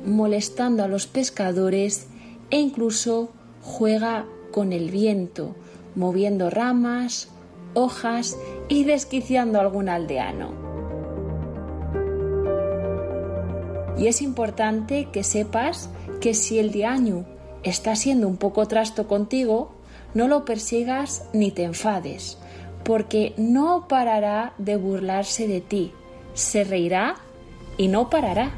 molestando 0.07 0.85
a 0.85 0.88
los 0.88 1.09
pescadores 1.09 2.07
e 2.50 2.61
incluso 2.61 3.30
juega 3.61 4.25
con 4.52 4.73
el 4.73 4.92
viento, 4.92 5.57
moviendo 5.97 6.49
ramas, 6.49 7.28
hojas 7.75 8.37
y 8.69 8.85
desquiciando 8.85 9.59
a 9.59 9.62
algún 9.62 9.88
aldeano. 9.88 10.52
Y 13.99 14.07
es 14.07 14.23
importante 14.23 15.09
que 15.12 15.25
sepas 15.25 15.90
que 16.21 16.35
si 16.35 16.61
el 16.61 16.71
diaño 16.71 17.25
está 17.64 17.97
siendo 17.97 18.28
un 18.28 18.37
poco 18.37 18.66
trasto 18.69 19.09
contigo, 19.09 19.73
no 20.14 20.28
lo 20.28 20.45
persigas 20.45 21.28
ni 21.33 21.50
te 21.50 21.64
enfades, 21.64 22.38
porque 22.85 23.35
no 23.37 23.88
parará 23.88 24.54
de 24.59 24.76
burlarse 24.76 25.49
de 25.49 25.61
ti, 25.61 25.92
se 26.33 26.62
reirá 26.62 27.16
y 27.81 27.89
no 27.89 28.11
parará. 28.11 28.51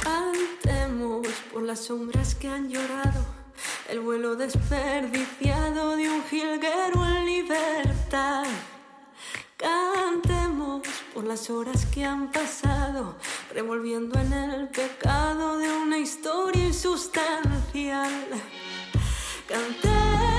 Cantemos 0.00 1.26
por 1.52 1.62
las 1.64 1.80
sombras 1.80 2.36
que 2.36 2.48
han 2.48 2.68
llorado, 2.70 3.24
el 3.90 3.98
vuelo 3.98 4.36
desperdiciado 4.36 5.96
de 5.96 6.08
un 6.08 6.22
jilguero 6.30 7.04
en 7.04 7.26
libertad. 7.26 8.44
Cantemos 9.56 10.82
por 11.16 11.24
las 11.24 11.48
horas 11.48 11.86
que 11.86 12.04
han 12.04 12.30
pasado, 12.30 13.16
revolviendo 13.54 14.20
en 14.20 14.34
el 14.34 14.68
pecado 14.68 15.56
de 15.56 15.72
una 15.72 15.96
historia 15.96 16.66
insustancial. 16.66 18.12
Cantemos 19.48 20.35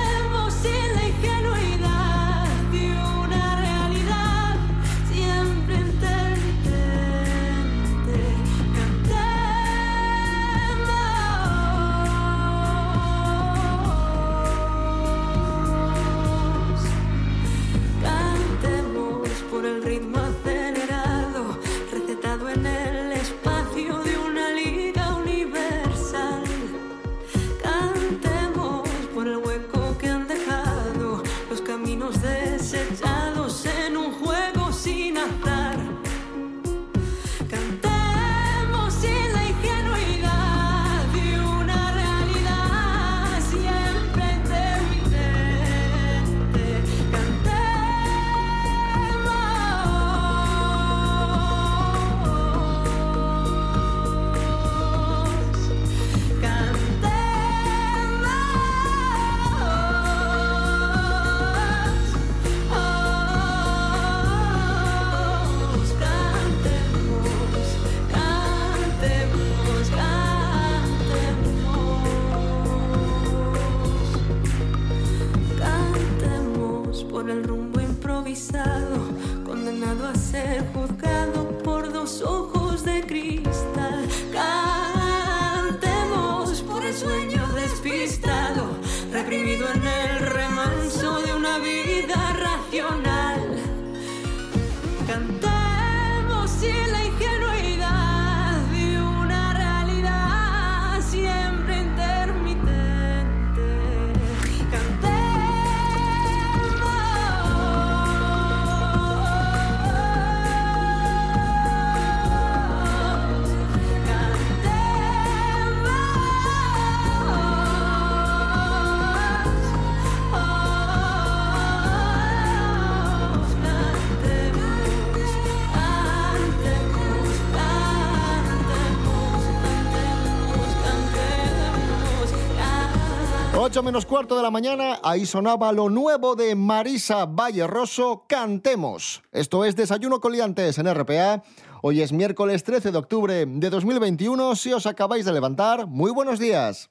menos 133.83 134.05
cuarto 134.05 134.35
de 134.35 134.43
la 134.43 134.49
mañana, 134.49 134.99
ahí 135.03 135.25
sonaba 135.25 135.71
lo 135.71 135.89
nuevo 135.89 136.35
de 136.35 136.55
Marisa 136.55 137.25
Valle 137.25 137.67
Rosso, 137.67 138.25
Cantemos. 138.27 139.21
Esto 139.31 139.65
es 139.65 139.75
Desayuno 139.75 140.19
Coliantes 140.19 140.77
en 140.77 140.93
RPA. 140.93 141.43
Hoy 141.81 142.01
es 142.01 142.11
miércoles 142.11 142.63
13 142.63 142.91
de 142.91 142.97
octubre 142.97 143.45
de 143.45 143.69
2021. 143.69 144.55
Si 144.55 144.73
os 144.73 144.85
acabáis 144.87 145.25
de 145.25 145.33
levantar, 145.33 145.85
muy 145.85 146.11
buenos 146.11 146.39
días. 146.39 146.89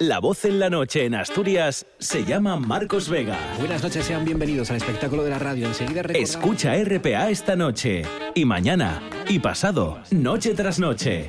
La 0.00 0.18
voz 0.18 0.44
en 0.44 0.58
la 0.58 0.68
noche 0.68 1.04
en 1.06 1.14
Asturias 1.14 1.86
se 1.98 2.24
llama 2.24 2.56
Marcos 2.56 3.08
Vega. 3.08 3.38
Buenas 3.58 3.82
noches, 3.82 4.04
sean 4.04 4.24
bienvenidos 4.24 4.70
al 4.70 4.76
espectáculo 4.76 5.24
de 5.24 5.30
la 5.30 5.38
radio. 5.38 5.66
Enseguida. 5.66 6.02
Escucha 6.14 6.74
RPA 6.74 7.30
esta 7.30 7.56
noche, 7.56 8.02
y 8.34 8.44
mañana, 8.44 9.02
y 9.28 9.38
pasado, 9.38 10.00
noche 10.10 10.54
tras 10.54 10.78
noche. 10.78 11.28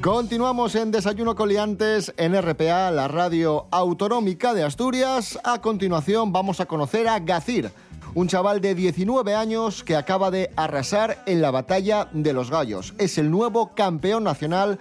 Continuamos 0.00 0.76
en 0.76 0.90
Desayuno 0.90 1.34
Coliantes 1.34 2.14
en 2.16 2.34
RPA, 2.34 2.90
la 2.90 3.06
radio 3.06 3.66
autonómica 3.70 4.54
de 4.54 4.62
Asturias. 4.62 5.38
A 5.44 5.60
continuación 5.60 6.32
vamos 6.32 6.58
a 6.60 6.64
conocer 6.64 7.06
a 7.06 7.18
Gacir, 7.18 7.70
un 8.14 8.26
chaval 8.26 8.62
de 8.62 8.74
19 8.74 9.34
años 9.34 9.84
que 9.84 9.96
acaba 9.96 10.30
de 10.30 10.52
arrasar 10.56 11.22
en 11.26 11.42
la 11.42 11.50
batalla 11.50 12.08
de 12.12 12.32
los 12.32 12.50
gallos. 12.50 12.94
Es 12.96 13.18
el 13.18 13.30
nuevo 13.30 13.74
campeón 13.74 14.24
nacional 14.24 14.78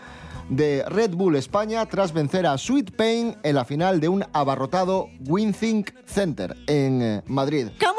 de 0.47 0.85
Red 0.87 1.15
Bull 1.15 1.35
España 1.35 1.85
tras 1.85 2.13
vencer 2.13 2.47
a 2.47 2.57
Sweet 2.57 2.95
Pain 2.95 3.35
en 3.43 3.55
la 3.55 3.65
final 3.65 3.99
de 3.99 4.07
un 4.07 4.23
abarrotado 4.31 5.09
WinThink 5.27 5.91
Center 6.05 6.55
en 6.65 7.01
eh, 7.01 7.21
Madrid. 7.27 7.67
¡Como 7.77 7.98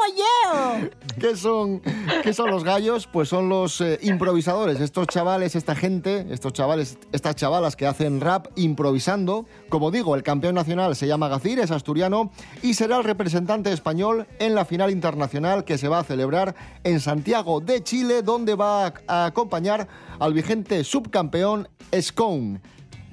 ¿Qué 1.19 1.35
son, 1.35 1.81
¿Qué 2.23 2.33
son 2.33 2.51
los 2.51 2.63
gallos? 2.63 3.07
Pues 3.07 3.29
son 3.29 3.49
los 3.49 3.81
eh, 3.81 3.99
improvisadores, 4.01 4.79
estos 4.79 5.07
chavales, 5.07 5.55
esta 5.55 5.75
gente, 5.75 6.25
estos 6.29 6.53
chavales, 6.53 6.97
estas 7.11 7.35
chavalas 7.35 7.75
que 7.75 7.85
hacen 7.85 8.21
rap 8.21 8.47
improvisando. 8.55 9.45
Como 9.69 9.91
digo, 9.91 10.15
el 10.15 10.23
campeón 10.23 10.55
nacional 10.55 10.95
se 10.95 11.07
llama 11.07 11.27
Gacir, 11.27 11.59
es 11.59 11.71
asturiano 11.71 12.31
y 12.61 12.73
será 12.73 12.97
el 12.97 13.03
representante 13.03 13.71
español 13.71 14.27
en 14.39 14.55
la 14.55 14.65
final 14.65 14.91
internacional 14.91 15.63
que 15.63 15.77
se 15.77 15.87
va 15.87 15.99
a 15.99 16.03
celebrar 16.03 16.55
en 16.83 16.99
Santiago 16.99 17.59
de 17.59 17.83
Chile, 17.83 18.21
donde 18.21 18.55
va 18.55 18.87
a, 18.87 18.93
a 19.07 19.25
acompañar 19.25 19.87
al 20.19 20.33
vigente 20.33 20.83
subcampeón 20.83 21.67
Scone. 21.99 22.61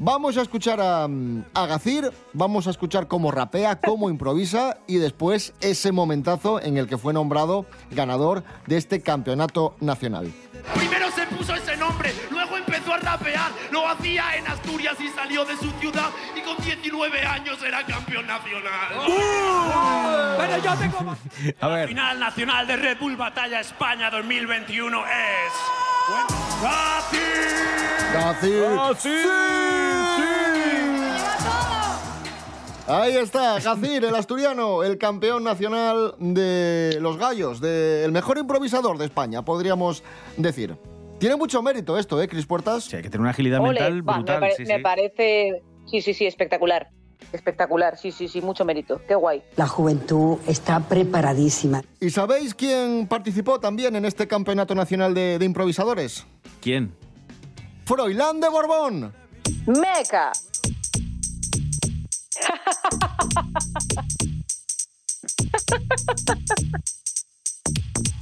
Vamos 0.00 0.36
a 0.36 0.42
escuchar 0.42 0.80
a, 0.80 1.08
a 1.54 1.66
Gacir, 1.66 2.12
vamos 2.32 2.68
a 2.68 2.70
escuchar 2.70 3.08
cómo 3.08 3.32
rapea, 3.32 3.80
cómo 3.80 4.10
improvisa 4.10 4.78
y 4.86 4.98
después 4.98 5.54
ese 5.60 5.90
momentazo 5.90 6.62
en 6.62 6.76
el 6.76 6.86
que 6.86 6.98
fue 6.98 7.12
nombrado 7.12 7.66
ganador 7.90 8.44
de 8.68 8.76
este 8.76 9.00
campeonato 9.02 9.74
nacional. 9.80 10.32
Primero 10.76 11.10
se 11.10 11.26
puso 11.26 11.52
ese 11.52 11.76
nombre, 11.76 12.12
empezó 12.88 12.94
a 12.94 12.98
rapear, 13.16 13.50
lo 13.70 13.88
hacía 13.88 14.36
en 14.36 14.46
Asturias 14.46 14.96
y 15.00 15.08
salió 15.08 15.44
de 15.44 15.56
su 15.56 15.70
ciudad 15.80 16.08
y 16.36 16.40
con 16.40 16.56
19 16.64 17.26
años 17.26 17.62
era 17.62 17.84
campeón 17.84 18.26
nacional. 18.26 18.88
Pero 20.38 20.58
yo 20.62 20.74
tengo 20.76 21.16
A 21.60 21.68
La 21.68 21.74
ver, 21.74 21.88
final 21.88 22.20
nacional 22.20 22.66
de 22.66 22.76
Red 22.76 22.98
Bull 22.98 23.16
Batalla 23.16 23.60
España 23.60 24.10
2021 24.10 25.04
es... 25.06 25.52
¡Gacir! 26.62 27.22
Gacir. 28.74 29.28
Ahí 32.86 33.16
está, 33.16 33.58
Gacir, 33.60 34.04
el 34.06 34.14
asturiano, 34.14 34.82
el 34.82 34.96
campeón 34.96 35.44
nacional 35.44 36.14
de 36.18 36.96
los 37.02 37.18
gallos, 37.18 37.60
de- 37.60 38.02
el 38.04 38.12
mejor 38.12 38.38
improvisador 38.38 38.96
de 38.96 39.04
España, 39.04 39.44
podríamos 39.44 40.02
decir. 40.38 40.74
Tiene 41.18 41.36
mucho 41.36 41.62
mérito 41.62 41.98
esto, 41.98 42.20
¿eh, 42.22 42.28
Cris 42.28 42.46
Puertas? 42.46 42.84
Sí, 42.84 42.96
hay 42.96 43.02
que 43.02 43.10
tener 43.10 43.22
una 43.22 43.30
agilidad 43.30 43.60
Ole, 43.60 43.80
mental 43.80 44.08
va, 44.08 44.12
me, 44.12 44.18
brutal. 44.18 44.40
pare- 44.40 44.54
sí, 44.56 44.64
me 44.64 44.76
sí. 44.76 44.82
parece, 44.82 45.62
sí, 45.90 46.00
sí, 46.00 46.14
sí, 46.14 46.26
espectacular. 46.26 46.90
Espectacular, 47.32 47.98
sí, 47.98 48.12
sí, 48.12 48.28
sí, 48.28 48.40
mucho 48.40 48.64
mérito. 48.64 49.00
Qué 49.06 49.14
guay. 49.16 49.42
La 49.56 49.66
juventud 49.66 50.38
está 50.46 50.78
preparadísima. 50.80 51.82
¿Y 52.00 52.10
sabéis 52.10 52.54
quién 52.54 53.08
participó 53.08 53.58
también 53.58 53.96
en 53.96 54.04
este 54.04 54.28
campeonato 54.28 54.74
nacional 54.76 55.12
de, 55.14 55.38
de 55.38 55.44
improvisadores? 55.44 56.24
¿Quién? 56.62 56.94
Froilán 57.84 58.40
de 58.40 58.48
Borbón. 58.48 59.12
Meca. 59.66 60.30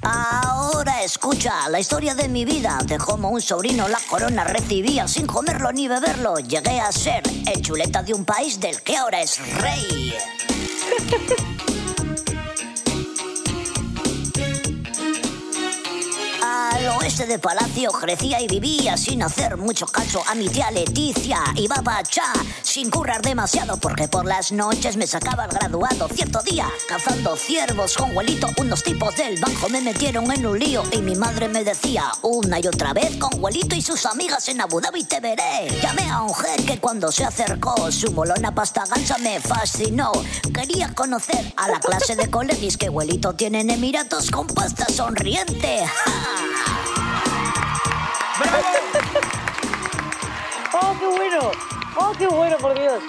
Ahora 0.09 1.03
escucha 1.03 1.69
la 1.69 1.81
historia 1.81 2.15
de 2.15 2.29
mi 2.29 2.45
vida, 2.45 2.79
de 2.87 2.97
cómo 2.97 3.29
un 3.31 3.41
sobrino 3.41 3.89
la 3.89 3.99
corona 4.09 4.45
recibía 4.45 5.09
sin 5.09 5.27
comerlo 5.27 5.73
ni 5.73 5.89
beberlo. 5.89 6.39
Llegué 6.39 6.79
a 6.79 6.93
ser 6.93 7.25
el 7.53 7.61
chuleta 7.61 8.05
de 8.05 8.15
un 8.15 8.25
país 8.25 8.61
del 8.61 8.81
que 8.83 8.97
ahora 8.97 9.21
es 9.21 9.41
rey. 9.61 10.15
Al 16.87 16.99
oeste 16.99 17.27
de 17.27 17.41
Palacio 17.41 17.91
crecía 17.91 18.41
y 18.41 18.47
vivía 18.47 18.97
sin 18.97 19.21
hacer 19.21 19.57
mucho 19.57 19.87
caso 19.87 20.23
a 20.29 20.37
mi 20.37 20.49
tía 20.49 20.71
Leticia. 20.71 21.41
Iba 21.57 21.83
chá 22.05 22.33
sin 22.63 22.91
currar 22.91 23.21
demasiado 23.23 23.77
porque 23.77 24.07
por 24.07 24.25
las 24.25 24.53
noches 24.53 24.97
me 24.97 25.05
sacaba 25.09 25.47
el 25.47 25.51
graduado. 25.51 26.09
Cierto 26.09 26.41
día, 26.43 26.71
cazando 26.89 27.35
ciervos 27.35 27.97
con 27.97 28.17
huelito, 28.17 28.49
unos 28.59 28.85
tipos 28.85 29.17
del 29.17 29.41
banco 29.41 29.69
me 29.69 29.81
metieron 29.81 30.31
en 30.31 30.47
un 30.47 30.61
lío 30.61 30.85
y 30.93 30.99
mi 30.99 31.17
madre 31.17 31.49
me 31.49 31.65
decía 31.65 32.05
una 32.23 32.61
y 32.61 32.69
otra 32.69 32.93
vez 32.93 33.17
con 33.17 33.31
huelito 33.43 33.75
y 33.75 33.83
sus 33.83 34.07
amigas 34.07 34.49
en 34.49 34.61
Abu 34.61 34.81
Dhabi 34.81 35.03
te 35.03 35.19
veré. 35.19 35.69
Llamé 35.83 36.09
a 36.09 36.23
un 36.23 36.35
que 36.69 36.79
cuando 36.79 37.11
se 37.11 37.25
acercó, 37.25 37.91
su 37.91 38.13
molona 38.13 38.55
pasta 38.55 38.85
gansa 38.87 39.19
me 39.19 39.41
fascinó. 39.41 40.13
Quería 40.55 40.95
conocer 40.95 41.53
a 41.57 41.67
la 41.67 41.81
clase 41.81 42.15
de 42.15 42.31
colegis 42.31 42.77
que 42.77 42.89
huelito 42.89 43.35
tiene 43.35 43.63
en 43.63 43.71
Emiratos 43.71 44.31
con 44.31 44.47
pasta 44.47 44.87
sonriente. 44.87 45.85
¡Oh, 50.73 50.95
qué 50.99 51.07
bueno! 51.07 51.51
¡Oh, 51.97 52.13
qué 52.19 52.27
bueno, 52.27 52.59
por 52.59 52.79
Dios! 52.79 53.03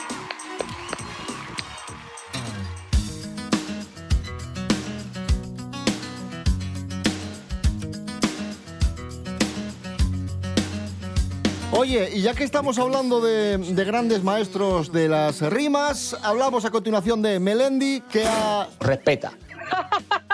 Oye, 11.72 12.10
y 12.16 12.22
ya 12.22 12.34
que 12.34 12.44
estamos 12.44 12.80
hablando 12.80 13.20
de, 13.20 13.58
de 13.58 13.84
grandes 13.84 14.24
maestros 14.24 14.92
de 14.92 15.10
las 15.10 15.42
rimas, 15.42 16.18
hablamos 16.24 16.64
a 16.66 16.72
continuación 16.72 17.22
de 17.22 17.40
Melendi, 17.40 18.02
que 18.10 18.26
ha... 18.26 18.68
Respeta. 18.80 19.34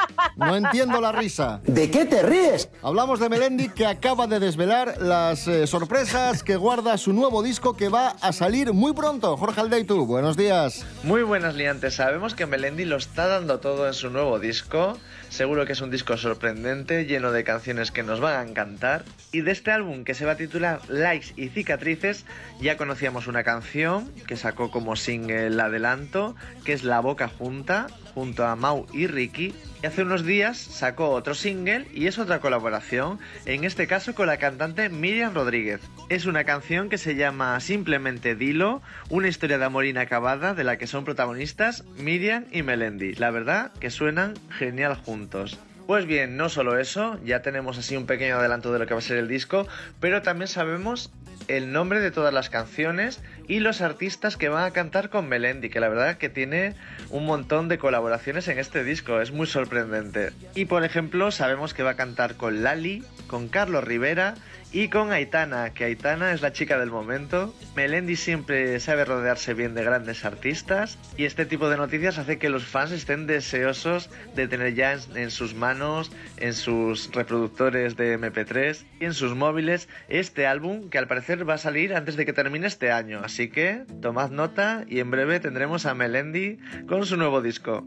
No 0.45 0.55
entiendo 0.55 0.99
la 1.01 1.11
risa. 1.11 1.61
¿De 1.63 1.89
qué 1.89 2.05
te 2.05 2.21
ríes? 2.21 2.69
Hablamos 2.81 3.19
de 3.19 3.29
Melendi 3.29 3.69
que 3.69 3.85
acaba 3.85 4.27
de 4.27 4.39
desvelar 4.39 5.01
las 5.01 5.47
eh, 5.47 5.67
sorpresas 5.67 6.43
que 6.43 6.55
guarda 6.55 6.97
su 6.97 7.13
nuevo 7.13 7.41
disco 7.41 7.75
que 7.75 7.89
va 7.89 8.09
a 8.21 8.33
salir 8.33 8.73
muy 8.73 8.93
pronto. 8.93 9.37
Jorge 9.37 9.61
Aldeitu, 9.61 10.05
buenos 10.05 10.37
días. 10.37 10.85
Muy 11.03 11.23
buenas 11.23 11.55
liantes. 11.55 11.95
Sabemos 11.95 12.35
que 12.35 12.45
Melendi 12.45 12.85
lo 12.85 12.97
está 12.97 13.27
dando 13.27 13.59
todo 13.59 13.87
en 13.87 13.93
su 13.93 14.09
nuevo 14.09 14.39
disco. 14.39 14.97
Seguro 15.29 15.65
que 15.65 15.73
es 15.73 15.81
un 15.81 15.89
disco 15.89 16.15
sorprendente, 16.17 17.05
lleno 17.05 17.31
de 17.31 17.43
canciones 17.43 17.91
que 17.91 18.03
nos 18.03 18.19
van 18.19 18.35
a 18.35 18.49
encantar. 18.49 19.03
Y 19.31 19.41
de 19.41 19.51
este 19.51 19.71
álbum 19.71 20.03
que 20.03 20.13
se 20.13 20.25
va 20.25 20.33
a 20.33 20.37
titular 20.37 20.81
Likes 20.89 21.33
y 21.35 21.49
Cicatrices, 21.49 22.25
ya 22.61 22.77
conocíamos 22.77 23.25
una 23.27 23.43
canción 23.43 24.11
que 24.27 24.37
sacó 24.37 24.69
como 24.69 24.95
single 24.95 25.59
adelanto, 25.59 26.35
que 26.65 26.73
es 26.73 26.83
La 26.83 26.99
Boca 26.99 27.29
Junta, 27.29 27.87
junto 28.13 28.45
a 28.45 28.55
Mau 28.55 28.87
y 28.93 29.07
Ricky. 29.07 29.53
Y 29.81 29.85
hace 29.85 30.03
unos 30.03 30.25
días 30.25 30.57
sacó 30.57 31.09
otro 31.09 31.33
single 31.33 31.87
y 31.93 32.07
es 32.07 32.17
otra 32.17 32.39
colaboración, 32.39 33.19
en 33.45 33.63
este 33.63 33.87
caso 33.87 34.15
con 34.15 34.27
la 34.27 34.37
cantante 34.37 34.89
Miriam 34.89 35.33
Rodríguez. 35.33 35.81
Es 36.09 36.25
una 36.25 36.43
canción 36.43 36.89
que 36.89 36.97
se 36.97 37.15
llama 37.15 37.59
Simplemente 37.59 38.35
Dilo, 38.35 38.81
una 39.09 39.27
historia 39.27 39.57
de 39.57 39.65
amor 39.65 39.85
inacabada 39.85 40.53
de 40.53 40.63
la 40.63 40.77
que 40.77 40.87
son 40.87 41.05
protagonistas 41.05 41.83
Miriam 41.97 42.45
y 42.51 42.63
Melendi. 42.63 43.13
La 43.15 43.31
verdad 43.31 43.71
que 43.79 43.89
suenan 43.89 44.35
genial 44.57 44.95
juntos. 44.95 45.59
Pues 45.85 46.05
bien, 46.05 46.37
no 46.37 46.47
solo 46.47 46.77
eso, 46.79 47.19
ya 47.25 47.41
tenemos 47.41 47.77
así 47.77 47.97
un 47.97 48.05
pequeño 48.05 48.37
adelanto 48.37 48.71
de 48.71 48.79
lo 48.79 48.87
que 48.87 48.93
va 48.93 48.99
a 48.99 49.03
ser 49.03 49.17
el 49.17 49.27
disco, 49.27 49.67
pero 49.99 50.21
también 50.21 50.47
sabemos 50.47 51.11
el 51.49 51.73
nombre 51.73 51.99
de 51.99 52.09
todas 52.09 52.33
las 52.33 52.49
canciones 52.49 53.21
y 53.47 53.59
los 53.59 53.81
artistas 53.81 54.37
que 54.37 54.49
van 54.49 54.63
a 54.63 54.71
cantar 54.71 55.09
con 55.09 55.27
Melendi, 55.27 55.69
que 55.69 55.79
la 55.79 55.89
verdad 55.89 56.17
que 56.17 56.29
tiene 56.29 56.75
un 57.09 57.25
montón 57.25 57.67
de 57.67 57.77
colaboraciones 57.77 58.47
en 58.47 58.59
este 58.59 58.83
disco, 58.83 59.21
es 59.21 59.31
muy 59.31 59.47
sorprendente. 59.47 60.31
Y 60.55 60.65
por 60.65 60.83
ejemplo, 60.83 61.31
sabemos 61.31 61.73
que 61.73 61.83
va 61.83 61.91
a 61.91 61.95
cantar 61.95 62.35
con 62.35 62.63
Lali, 62.63 63.03
con 63.27 63.47
Carlos 63.47 63.83
Rivera 63.83 64.35
y 64.73 64.87
con 64.87 65.11
Aitana, 65.11 65.71
que 65.71 65.83
Aitana 65.83 66.33
es 66.33 66.41
la 66.41 66.51
chica 66.51 66.79
del 66.79 66.89
momento. 66.89 67.53
Melendi 67.75 68.15
siempre 68.15 68.79
sabe 68.79 69.05
rodearse 69.05 69.53
bien 69.53 69.75
de 69.75 69.83
grandes 69.83 70.25
artistas 70.25 70.97
y 71.15 71.25
este 71.25 71.45
tipo 71.45 71.69
de 71.69 71.77
noticias 71.77 72.17
hace 72.17 72.39
que 72.39 72.49
los 72.49 72.65
fans 72.65 72.91
estén 72.91 73.27
deseosos 73.27 74.09
de 74.35 74.47
tener 74.47 74.73
ya 74.73 74.93
en, 74.93 74.99
en 75.15 75.31
sus 75.31 75.53
manos, 75.53 76.11
en 76.37 76.55
sus 76.55 77.11
reproductores 77.13 77.95
de 77.95 78.17
MP3 78.17 78.83
y 78.99 79.05
en 79.05 79.13
sus 79.13 79.35
móviles 79.35 79.87
este 80.09 80.47
álbum 80.47 80.89
que 80.89 80.97
al 80.97 81.07
parecer 81.07 81.47
va 81.47 81.53
a 81.53 81.59
salir 81.59 81.93
antes 81.93 82.15
de 82.15 82.25
que 82.25 82.33
termine 82.33 82.65
este 82.65 82.91
año. 82.91 83.23
Así 83.33 83.49
que 83.49 83.83
tomad 83.99 84.29
nota 84.29 84.85
y 84.87 84.99
en 84.99 85.09
breve 85.09 85.39
tendremos 85.39 85.87
a 85.87 85.95
Melendi 85.95 86.59
con 86.87 87.03
su 87.03 87.17
nuevo 87.17 87.41
disco. 87.41 87.83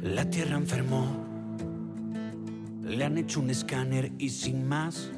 La 0.00 0.30
tierra 0.30 0.58
enfermó. 0.58 1.26
Le 2.84 3.04
han 3.04 3.18
hecho 3.18 3.40
un 3.40 3.50
escáner 3.50 4.12
y 4.16 4.28
sin 4.28 4.68
más 4.68 5.10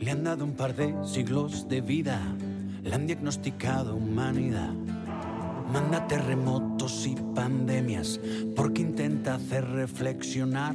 le 0.00 0.10
han 0.10 0.24
dado 0.24 0.46
un 0.46 0.56
par 0.56 0.74
de 0.74 0.92
siglos 1.04 1.68
de 1.68 1.80
vida. 1.80 2.20
Le 2.82 2.92
han 2.92 3.06
diagnosticado 3.06 3.94
humanidad. 3.94 4.74
Manda 5.72 6.08
terremotos 6.08 7.06
y 7.06 7.14
pandemias 7.36 8.18
porque 8.56 8.82
intenta 8.82 9.36
hacer 9.36 9.64
reflexionar 9.64 10.74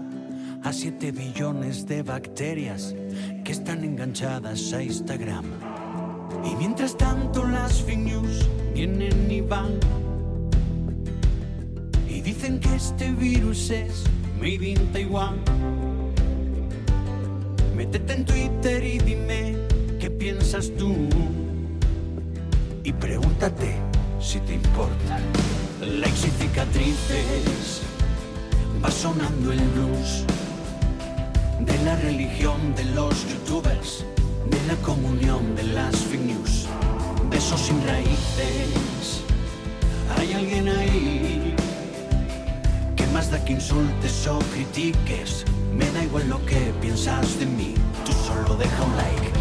a 0.68 0.74
7 0.74 1.14
billones 1.14 1.86
de 1.88 2.04
bacterias 2.04 2.94
que 3.46 3.54
están 3.54 3.86
enganchadas 3.86 4.74
a 4.74 4.84
Instagram. 4.84 5.46
Y 6.44 6.56
mientras 6.56 6.98
tanto 6.98 7.48
las 7.48 7.82
fake 7.84 8.00
news 8.00 8.50
vienen 8.74 9.32
y 9.32 9.40
van 9.40 9.80
y 12.10 12.20
dicen 12.20 12.60
que 12.60 12.76
este 12.76 13.12
virus 13.12 13.70
es 13.70 14.04
made 14.42 14.68
in 14.68 14.92
Taiwan. 14.92 15.38
Métete 17.74 18.14
en 18.14 18.26
Twitter 18.26 18.84
y 18.84 19.00
dime 19.00 19.56
qué 20.02 20.12
piensas 20.12 20.70
tú. 20.78 20.94
Y 22.84 22.92
pregúntate 22.92 23.76
si 24.20 24.40
te 24.40 24.56
importa. 24.56 25.20
Likes 25.80 26.28
y 26.28 26.32
cicatrices. 26.42 27.84
Va 28.84 28.92
sonando 28.92 29.54
el 29.54 29.60
blues 29.70 30.26
de 31.68 31.78
la 31.84 31.96
religión 31.98 32.74
de 32.76 32.86
los 32.86 33.28
youtubers, 33.30 34.06
de 34.50 34.60
la 34.68 34.76
comunión 34.82 35.56
de 35.56 35.64
las 35.64 35.96
fake 35.96 36.22
news, 36.22 36.66
de 37.30 37.38
esos 37.38 37.62
sin 37.62 37.86
raíces. 37.86 39.22
Hay 40.18 40.34
alguien 40.34 40.68
ahí 40.70 41.56
que 42.96 43.06
más 43.08 43.30
da 43.30 43.44
que 43.44 43.54
insultes 43.54 44.28
o 44.28 44.40
critiques. 44.54 45.46
Me 45.78 45.90
da 45.92 46.04
igual 46.04 46.28
lo 46.30 46.44
que 46.46 46.74
piensas 46.82 47.38
de 47.40 47.46
mí, 47.46 47.76
tú 48.06 48.12
solo 48.14 48.56
deja 48.56 48.84
un 48.84 48.98
like. 48.98 49.37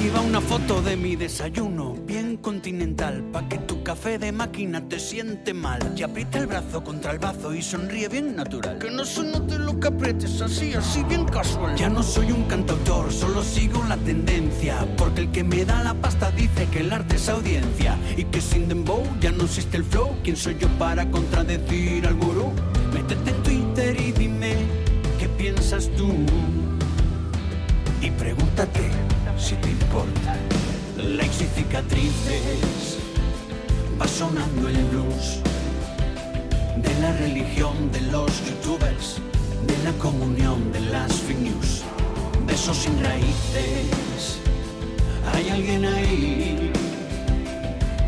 Aquí 0.00 0.08
va 0.08 0.20
una 0.22 0.40
foto 0.40 0.80
de 0.80 0.96
mi 0.96 1.14
desayuno, 1.14 1.92
bien 2.06 2.38
continental, 2.38 3.22
pa' 3.32 3.46
que 3.50 3.58
tu 3.58 3.82
café 3.82 4.18
de 4.18 4.32
máquina 4.32 4.88
te 4.88 4.98
siente 4.98 5.52
mal. 5.52 5.78
Y 5.94 6.02
aprieta 6.02 6.38
el 6.38 6.46
brazo 6.46 6.82
contra 6.82 7.12
el 7.12 7.18
bazo 7.18 7.54
y 7.54 7.60
sonríe 7.60 8.08
bien 8.08 8.34
natural. 8.34 8.78
Que 8.78 8.90
no 8.90 9.04
se 9.04 9.24
note 9.24 9.58
lo 9.58 9.78
que 9.78 9.88
aprietes, 9.88 10.40
así, 10.40 10.72
así, 10.72 11.04
bien 11.04 11.26
casual. 11.26 11.76
Ya 11.76 11.90
no 11.90 12.02
soy 12.02 12.32
un 12.32 12.44
cantautor, 12.44 13.12
solo 13.12 13.42
sigo 13.42 13.84
la 13.88 13.98
tendencia. 13.98 14.86
Porque 14.96 15.20
el 15.22 15.32
que 15.32 15.44
me 15.44 15.66
da 15.66 15.82
la 15.82 15.92
pasta 15.92 16.30
dice 16.30 16.66
que 16.72 16.80
el 16.80 16.92
arte 16.94 17.16
es 17.16 17.28
audiencia. 17.28 17.98
Y 18.16 18.24
que 18.24 18.40
sin 18.40 18.68
dembow 18.68 19.02
ya 19.20 19.32
no 19.32 19.44
existe 19.44 19.76
el 19.76 19.84
flow. 19.84 20.16
¿Quién 20.24 20.36
soy 20.36 20.56
yo 20.58 20.68
para 20.78 21.10
contradecir 21.10 22.06
al 22.06 22.14
gurú? 22.14 22.52
Métete 22.94 23.30
en 23.30 23.42
Twitter 23.42 23.89
si 29.40 29.54
te 29.56 29.70
importa. 29.70 30.36
Likes 30.96 31.44
y 31.44 31.46
cicatrices, 31.56 32.98
va 34.00 34.06
sonando 34.06 34.68
el 34.68 34.84
blues 34.84 35.40
de 36.76 37.00
la 37.00 37.12
religión 37.12 37.90
de 37.92 38.02
los 38.02 38.30
youtubers, 38.46 39.16
de 39.66 39.76
la 39.84 39.92
comunión 39.98 40.70
de 40.72 40.80
las 40.80 41.12
fake 41.12 41.38
news, 41.38 41.82
de 42.46 42.54
esos 42.54 42.76
sin 42.76 43.02
raíces. 43.02 44.38
Hay 45.34 45.48
alguien 45.48 45.84
ahí 45.86 46.70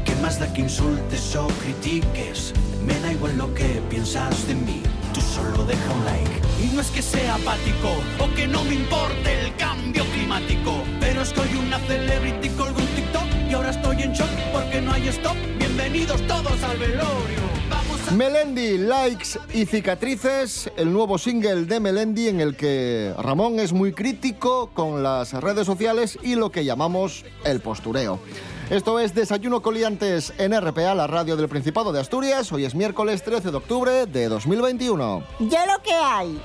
que 0.05 0.14
más 0.16 0.38
da 0.38 0.53
que 0.53 0.62
insultes 0.62 1.35
o 1.37 1.47
critiques. 1.62 2.53
Me 2.87 2.99
da 3.01 3.12
igual 3.12 3.38
lo 3.38 3.55
que 3.55 3.81
piensas 3.88 4.47
de 4.47 4.55
mí, 4.55 4.83
tú 5.14 5.21
solo 5.21 5.64
deja 5.64 5.92
un 5.95 6.05
like. 6.05 6.42
Y 6.62 6.75
no 6.75 6.81
es 6.81 6.90
que 6.90 7.03
sea 7.03 7.37
apático 7.37 7.90
o 8.18 8.35
que 8.35 8.47
no 8.47 8.64
me 8.64 8.75
importe 8.75 9.47
el 9.47 9.57
cambio 9.57 10.05
climático, 10.07 10.83
que 11.30 11.40
hoy 11.40 11.54
una 11.54 11.78
celebrity 11.78 12.48
colgó 12.48 12.80
un 12.80 12.87
TikTok 12.87 13.22
y 13.48 13.54
ahora 13.54 13.70
estoy 13.70 14.02
en 14.02 14.12
shock 14.12 14.28
porque 14.52 14.80
no 14.80 14.92
hay 14.92 15.06
stop. 15.06 15.37
Bienvenidos 15.56 16.20
todos 16.26 16.61
al 16.64 16.76
velorio. 16.78 17.38
Vamos 17.70 18.08
a... 18.08 18.11
Melendi, 18.11 18.76
likes 18.76 19.38
y 19.54 19.64
cicatrices, 19.64 20.68
el 20.76 20.92
nuevo 20.92 21.18
single 21.18 21.66
de 21.66 21.78
Melendi 21.78 22.26
en 22.26 22.40
el 22.40 22.56
que 22.56 23.14
Ramón 23.16 23.61
es 23.61 23.72
muy 23.72 23.92
crítico 23.92 24.70
con 24.74 25.04
las 25.04 25.32
redes 25.35 25.64
sociales 25.64 26.18
y 26.24 26.35
lo 26.35 26.50
que 26.50 26.64
llamamos 26.64 27.24
el 27.44 27.61
postureo. 27.61 28.18
Esto 28.68 28.98
es 28.98 29.14
Desayuno 29.14 29.62
Coliantes 29.62 30.32
en 30.38 30.61
RPA, 30.61 30.92
la 30.96 31.06
radio 31.06 31.37
del 31.37 31.48
Principado 31.48 31.92
de 31.92 32.00
Asturias. 32.00 32.50
Hoy 32.50 32.64
es 32.64 32.74
miércoles 32.74 33.22
13 33.22 33.52
de 33.52 33.56
octubre 33.56 34.06
de 34.06 34.28
2021. 34.28 35.22
Ya 35.38 35.66
lo 35.66 35.80
que 35.82 35.92
hay. 35.92 36.40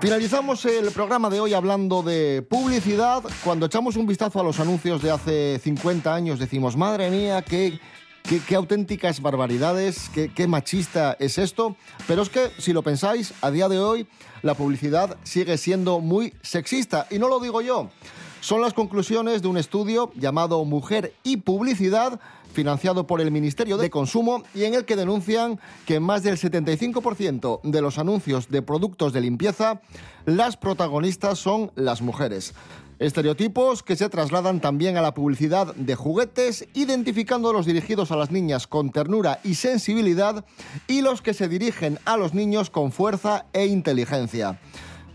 Finalizamos 0.00 0.64
el 0.64 0.90
programa 0.90 1.30
de 1.30 1.38
hoy 1.38 1.54
hablando 1.54 2.02
de 2.02 2.42
publicidad. 2.42 3.22
Cuando 3.44 3.66
echamos 3.66 3.94
un 3.94 4.06
vistazo 4.06 4.40
a 4.40 4.42
los 4.42 4.58
anuncios 4.58 5.00
de 5.00 5.12
hace 5.12 5.60
50 5.60 6.12
años 6.12 6.40
decimos, 6.40 6.76
madre 6.76 7.08
mía, 7.08 7.42
qué, 7.42 7.78
qué, 8.48 8.56
auténticas 8.56 9.22
barbaridades, 9.22 10.10
qué, 10.12 10.32
qué 10.34 10.48
machista 10.48 11.16
es 11.20 11.38
esto. 11.38 11.76
Pero 12.08 12.22
es 12.22 12.30
que, 12.30 12.50
si 12.58 12.72
lo 12.72 12.82
pensáis, 12.82 13.32
a 13.42 13.52
día 13.52 13.68
de 13.68 13.78
hoy 13.78 14.08
la 14.42 14.54
publicidad 14.54 15.16
sigue 15.22 15.56
siendo 15.56 16.00
muy 16.00 16.34
sexista. 16.42 17.06
Y 17.08 17.20
no 17.20 17.28
lo 17.28 17.38
digo 17.38 17.62
yo. 17.62 17.88
Son 18.42 18.60
las 18.60 18.74
conclusiones 18.74 19.40
de 19.40 19.46
un 19.46 19.56
estudio 19.56 20.10
llamado 20.16 20.64
Mujer 20.64 21.14
y 21.22 21.36
Publicidad, 21.36 22.18
financiado 22.52 23.06
por 23.06 23.20
el 23.20 23.30
Ministerio 23.30 23.76
de 23.76 23.88
Consumo 23.88 24.42
y 24.52 24.64
en 24.64 24.74
el 24.74 24.84
que 24.84 24.96
denuncian 24.96 25.60
que 25.86 26.00
más 26.00 26.24
del 26.24 26.36
75% 26.36 27.60
de 27.62 27.80
los 27.80 27.98
anuncios 27.98 28.48
de 28.48 28.60
productos 28.60 29.12
de 29.12 29.20
limpieza, 29.20 29.80
las 30.26 30.56
protagonistas 30.56 31.38
son 31.38 31.70
las 31.76 32.02
mujeres. 32.02 32.52
Estereotipos 32.98 33.84
que 33.84 33.94
se 33.94 34.08
trasladan 34.08 34.60
también 34.60 34.96
a 34.96 35.02
la 35.02 35.14
publicidad 35.14 35.72
de 35.76 35.94
juguetes, 35.94 36.66
identificando 36.74 37.52
los 37.52 37.64
dirigidos 37.64 38.10
a 38.10 38.16
las 38.16 38.32
niñas 38.32 38.66
con 38.66 38.90
ternura 38.90 39.38
y 39.44 39.54
sensibilidad 39.54 40.44
y 40.88 41.02
los 41.02 41.22
que 41.22 41.32
se 41.32 41.48
dirigen 41.48 42.00
a 42.06 42.16
los 42.16 42.34
niños 42.34 42.70
con 42.70 42.90
fuerza 42.90 43.46
e 43.52 43.66
inteligencia. 43.66 44.58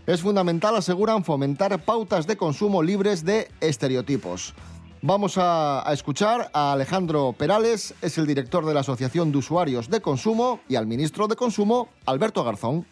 Es 0.08 0.22
fundamental, 0.22 0.74
aseguran, 0.74 1.22
fomentar 1.22 1.78
pautas 1.84 2.26
de 2.26 2.38
consumo 2.38 2.82
libres 2.82 3.26
de 3.26 3.48
estereotipos. 3.60 4.54
Vamos 5.02 5.36
a, 5.36 5.86
a, 5.86 5.92
escuchar 5.92 6.48
a 6.54 6.72
Alejandro 6.72 7.34
Perales, 7.36 7.94
es 8.00 8.16
el 8.16 8.26
director 8.26 8.64
de 8.64 8.72
la 8.72 8.80
Asociación 8.80 9.32
de 9.32 9.36
Usuarios 9.36 9.90
de 9.90 10.00
Consumo, 10.00 10.60
y 10.66 10.76
al 10.76 10.86
ministro 10.86 11.28
de 11.28 11.36
Consumo, 11.36 11.90
Alberto 12.06 12.42
Garzón. 12.42 12.86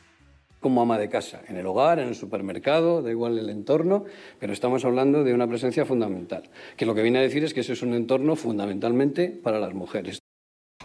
Como 0.60 0.82
ama 0.82 0.98
de 0.98 1.08
casa, 1.08 1.40
en 1.48 1.56
el 1.56 1.64
hogar, 1.64 2.00
en 2.00 2.08
el 2.08 2.16
supermercado, 2.16 3.00
da 3.00 3.10
igual 3.10 3.38
el 3.38 3.48
entorno, 3.48 4.04
pero 4.38 4.52
estamos 4.52 4.84
hablando 4.84 5.24
de 5.24 5.32
una 5.32 5.48
presencia 5.48 5.86
fundamental, 5.86 6.50
que 6.76 6.84
lo 6.84 6.94
que 6.94 7.00
viene 7.00 7.20
a 7.20 7.22
decir 7.22 7.44
es 7.44 7.54
que 7.54 7.60
ese 7.60 7.72
es 7.72 7.80
un 7.80 7.94
entorno 7.94 8.36
fundamentalmente 8.36 9.30
para 9.30 9.58
las 9.58 9.72
mujeres. 9.72 10.18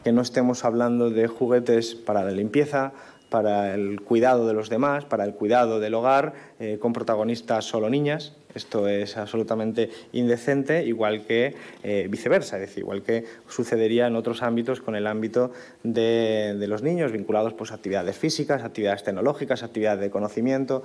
Que 0.01 0.13
no 0.13 0.21
estemos 0.21 0.63
hablando 0.63 1.09
de 1.09 1.27
juguetes 1.27 1.93
para 1.93 2.23
la 2.23 2.31
limpieza, 2.31 2.93
para 3.31 3.73
el 3.73 4.01
cuidado 4.01 4.45
de 4.45 4.53
los 4.53 4.69
demás, 4.69 5.05
para 5.05 5.23
el 5.23 5.33
cuidado 5.33 5.79
del 5.79 5.93
hogar, 5.93 6.33
eh, 6.59 6.77
con 6.81 6.91
protagonistas 6.91 7.63
solo 7.63 7.89
niñas. 7.89 8.33
Esto 8.53 8.89
es 8.89 9.15
absolutamente 9.15 9.89
indecente, 10.11 10.85
igual 10.85 11.25
que 11.25 11.55
eh, 11.81 12.07
viceversa, 12.09 12.57
es 12.57 12.63
decir, 12.63 12.79
igual 12.79 13.03
que 13.03 13.23
sucedería 13.47 14.07
en 14.07 14.17
otros 14.17 14.43
ámbitos 14.43 14.81
con 14.81 14.97
el 14.97 15.07
ámbito 15.07 15.53
de, 15.81 16.57
de 16.59 16.67
los 16.67 16.83
niños 16.83 17.13
vinculados 17.13 17.53
pues, 17.53 17.71
a 17.71 17.75
actividades 17.75 18.17
físicas, 18.17 18.63
actividades 18.63 19.03
tecnológicas, 19.05 19.63
actividades 19.63 20.01
de 20.01 20.09
conocimiento. 20.09 20.83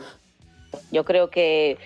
Yo 0.91 1.05
creo 1.05 1.31
que, 1.31 1.79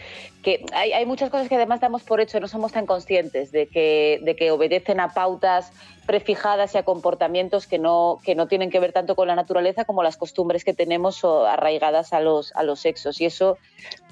que 0.42 0.64
hay, 0.72 0.92
hay, 0.92 1.06
muchas 1.06 1.30
cosas 1.30 1.48
que 1.48 1.56
además 1.56 1.80
damos 1.80 2.02
por 2.02 2.20
hecho, 2.20 2.40
no 2.40 2.48
somos 2.48 2.72
tan 2.72 2.86
conscientes 2.86 3.52
de 3.52 3.66
que, 3.66 4.20
de 4.22 4.36
que 4.36 4.50
obedecen 4.50 5.00
a 5.00 5.12
pautas 5.12 5.72
prefijadas 6.06 6.74
y 6.74 6.78
a 6.78 6.82
comportamientos 6.82 7.66
que 7.66 7.78
no, 7.78 8.18
que 8.24 8.34
no 8.34 8.48
tienen 8.48 8.70
que 8.70 8.80
ver 8.80 8.92
tanto 8.92 9.14
con 9.14 9.28
la 9.28 9.36
naturaleza 9.36 9.84
como 9.84 10.02
las 10.02 10.16
costumbres 10.16 10.64
que 10.64 10.74
tenemos 10.74 11.24
arraigadas 11.24 12.12
a 12.12 12.20
los, 12.20 12.52
a 12.56 12.62
los 12.62 12.80
sexos. 12.80 13.20
Y 13.20 13.26
eso, 13.26 13.58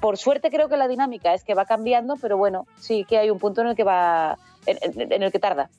por 0.00 0.16
suerte, 0.16 0.50
creo 0.50 0.68
que 0.68 0.76
la 0.76 0.86
dinámica 0.86 1.34
es 1.34 1.42
que 1.42 1.54
va 1.54 1.64
cambiando, 1.64 2.14
pero 2.20 2.36
bueno, 2.36 2.66
sí 2.78 3.04
que 3.04 3.18
hay 3.18 3.30
un 3.30 3.38
punto 3.38 3.62
en 3.62 3.68
el 3.68 3.74
que 3.76 3.84
va, 3.84 4.38
en, 4.66 5.22
el 5.22 5.32
que 5.32 5.38
tarda. 5.38 5.70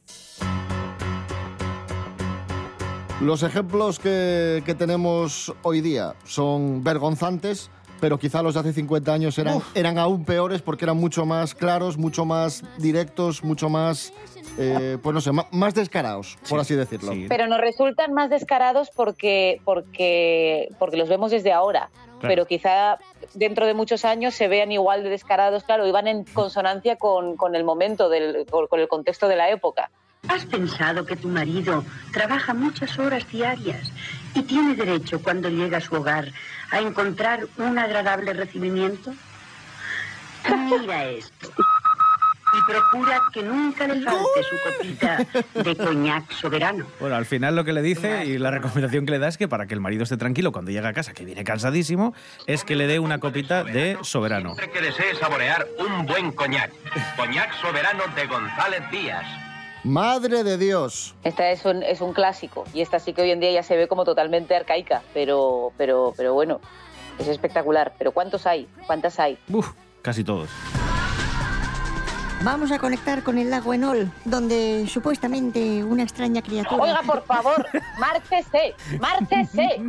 Los 3.22 3.44
ejemplos 3.44 4.00
que, 4.00 4.64
que 4.66 4.76
tenemos 4.76 5.54
hoy 5.62 5.82
día 5.82 6.16
son 6.26 6.84
vergonzantes 6.84 7.70
pero 8.00 8.18
quizá 8.18 8.42
los 8.42 8.54
de 8.54 8.62
hace 8.62 8.74
50 8.74 9.14
años 9.14 9.38
eran, 9.38 9.60
eran 9.76 9.98
aún 9.98 10.26
peores 10.26 10.62
porque 10.62 10.86
eran 10.86 10.98
mucho 10.98 11.26
más 11.26 11.56
claros, 11.56 11.98
mucho 11.98 12.26
más 12.26 12.64
directos, 12.78 13.44
mucho 13.44 13.70
más, 13.70 14.14
eh, 14.58 14.98
pues 15.02 15.14
no 15.14 15.22
sé, 15.22 15.32
más 15.52 15.74
descarados, 15.74 16.38
por 16.48 16.60
así 16.60 16.76
decirlo. 16.76 17.14
Sí. 17.14 17.26
Pero 17.30 17.48
nos 17.48 17.60
resultan 17.60 18.14
más 18.14 18.30
descarados 18.30 18.90
porque, 18.96 19.62
porque, 19.66 20.70
porque 20.80 20.98
los 20.98 21.10
vemos 21.10 21.32
desde 21.32 21.52
ahora. 21.52 21.90
Claro. 22.20 22.34
Pero 22.34 22.46
quizá 22.48 22.98
dentro 23.34 23.66
de 23.66 23.74
muchos 23.74 24.04
años 24.04 24.36
se 24.36 24.50
vean 24.50 24.72
igual 24.74 25.04
de 25.04 25.10
descarados, 25.10 25.64
claro, 25.64 25.88
y 25.88 25.92
van 25.92 26.08
en 26.08 26.26
consonancia 26.26 26.98
con, 26.98 27.38
con 27.38 27.56
el 27.56 27.64
momento, 27.64 28.10
del, 28.10 28.46
con 28.50 28.80
el 28.80 28.90
contexto 28.90 29.28
de 29.30 29.38
la 29.38 29.50
época. 29.50 29.90
¿Has 30.28 30.46
pensado 30.46 31.06
que 31.06 31.16
tu 31.16 31.30
marido 31.30 31.84
trabaja 32.12 32.54
muchas 32.54 33.00
horas 33.00 33.26
diarias 33.32 33.92
y 34.34 34.42
tiene 34.44 34.76
derecho 34.76 35.22
cuando 35.22 35.50
llega 35.50 35.78
a 35.78 35.82
su 35.82 35.96
hogar 35.96 36.32
a 36.72 36.80
encontrar 36.80 37.48
un 37.58 37.78
agradable 37.78 38.34
recibimiento? 38.34 39.14
Mira 40.70 41.06
esto. 41.06 41.52
Y 42.52 42.72
procura 42.72 43.22
que 43.32 43.44
nunca 43.44 43.88
le 43.88 44.02
falte 44.02 44.44
su 44.44 44.56
copita 44.64 45.28
de 45.54 45.76
coñac 45.76 46.32
soberano. 46.32 46.88
Bueno, 47.00 47.16
al 47.16 47.28
final 47.28 47.56
lo 47.56 47.64
que 47.64 47.74
le 47.74 47.84
dice 47.84 48.26
y 48.26 48.40
la 48.40 48.50
recomendación 48.50 49.06
que 49.06 49.12
le 49.12 49.20
da 49.20 49.28
es 49.28 49.38
que 49.38 49.48
para 49.48 49.68
que 49.68 49.76
el 49.76 49.82
marido 49.82 50.04
esté 50.04 50.18
tranquilo 50.18 50.52
cuando 50.52 50.72
llega 50.72 50.90
a 50.90 50.94
casa, 50.94 51.14
que 51.14 51.26
viene 51.26 51.44
cansadísimo, 51.44 52.16
es 52.48 52.64
que 52.64 52.76
le 52.76 52.88
dé 52.88 52.98
una 52.98 53.20
copita 53.20 53.64
de 53.64 54.00
soberano. 54.02 54.56
Siempre 54.56 54.72
que 54.72 54.82
desee 54.84 55.14
saborear 55.16 55.68
un 55.78 56.08
buen 56.08 56.32
coñac. 56.32 56.72
Coñac 57.16 57.54
soberano 57.62 58.04
de 58.16 58.26
González 58.26 58.82
Díaz. 58.92 59.49
Madre 59.84 60.44
de 60.44 60.58
Dios. 60.58 61.16
Esta 61.24 61.50
es 61.52 61.64
un, 61.66 61.84
es 61.84 62.02
un 62.02 62.14
clásico 62.14 62.66
y 62.74 62.82
esta 62.82 63.00
sí 63.00 63.14
que 63.14 63.22
hoy 63.22 63.32
en 63.32 63.40
día 63.40 63.52
ya 63.52 63.64
se 63.64 63.78
ve 63.78 63.88
como 63.88 64.04
totalmente 64.04 64.56
arcaica, 64.56 65.02
pero, 65.14 65.72
pero, 65.78 66.14
pero 66.18 66.34
bueno, 66.34 66.60
es 67.18 67.28
espectacular. 67.28 67.94
Pero 67.98 68.12
¿cuántos 68.12 68.46
hay? 68.46 68.68
¿Cuántas 68.86 69.20
hay? 69.20 69.38
Uf, 69.52 69.72
casi 70.02 70.24
todos. 70.24 70.50
Vamos 72.42 72.72
a 72.72 72.80
conectar 72.80 73.22
con 73.24 73.38
el 73.38 73.50
lago 73.50 73.74
Enol, 73.74 74.12
donde 74.24 74.88
supuestamente 74.88 75.84
una 75.84 76.04
extraña 76.04 76.42
criatura... 76.42 76.82
Oiga, 76.82 77.02
por 77.06 77.24
favor, 77.24 77.68
márchese, 78.00 78.76
márchese, 79.00 79.82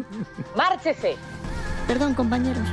márchese. 0.56 1.16
Perdón, 1.86 2.14
compañeros. 2.14 2.66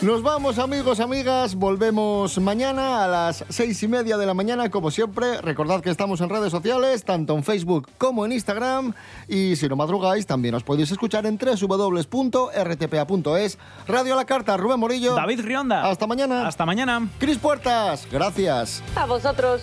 Nos 0.00 0.22
vamos 0.22 0.60
amigos, 0.60 1.00
amigas, 1.00 1.56
volvemos 1.56 2.38
mañana 2.38 3.02
a 3.02 3.08
las 3.08 3.44
seis 3.48 3.82
y 3.82 3.88
media 3.88 4.16
de 4.16 4.26
la 4.26 4.34
mañana, 4.34 4.70
como 4.70 4.92
siempre. 4.92 5.40
Recordad 5.40 5.80
que 5.80 5.90
estamos 5.90 6.20
en 6.20 6.28
redes 6.28 6.52
sociales, 6.52 7.04
tanto 7.04 7.34
en 7.34 7.42
Facebook 7.42 7.88
como 7.98 8.24
en 8.24 8.30
Instagram. 8.30 8.94
Y 9.26 9.56
si 9.56 9.68
no 9.68 9.74
madrugáis, 9.74 10.24
también 10.24 10.54
os 10.54 10.62
podéis 10.62 10.92
escuchar 10.92 11.26
en 11.26 11.36
www.rtpa.es. 11.36 12.78
Radio 13.88 14.12
a 14.12 14.16
la 14.16 14.24
carta, 14.24 14.56
Rubén 14.56 14.78
Morillo. 14.78 15.16
David 15.16 15.40
Rionda. 15.40 15.90
Hasta 15.90 16.06
mañana. 16.06 16.46
Hasta 16.46 16.64
mañana. 16.64 17.08
Cris 17.18 17.38
Puertas, 17.38 18.06
gracias. 18.08 18.84
A 18.94 19.04
vosotros. 19.04 19.62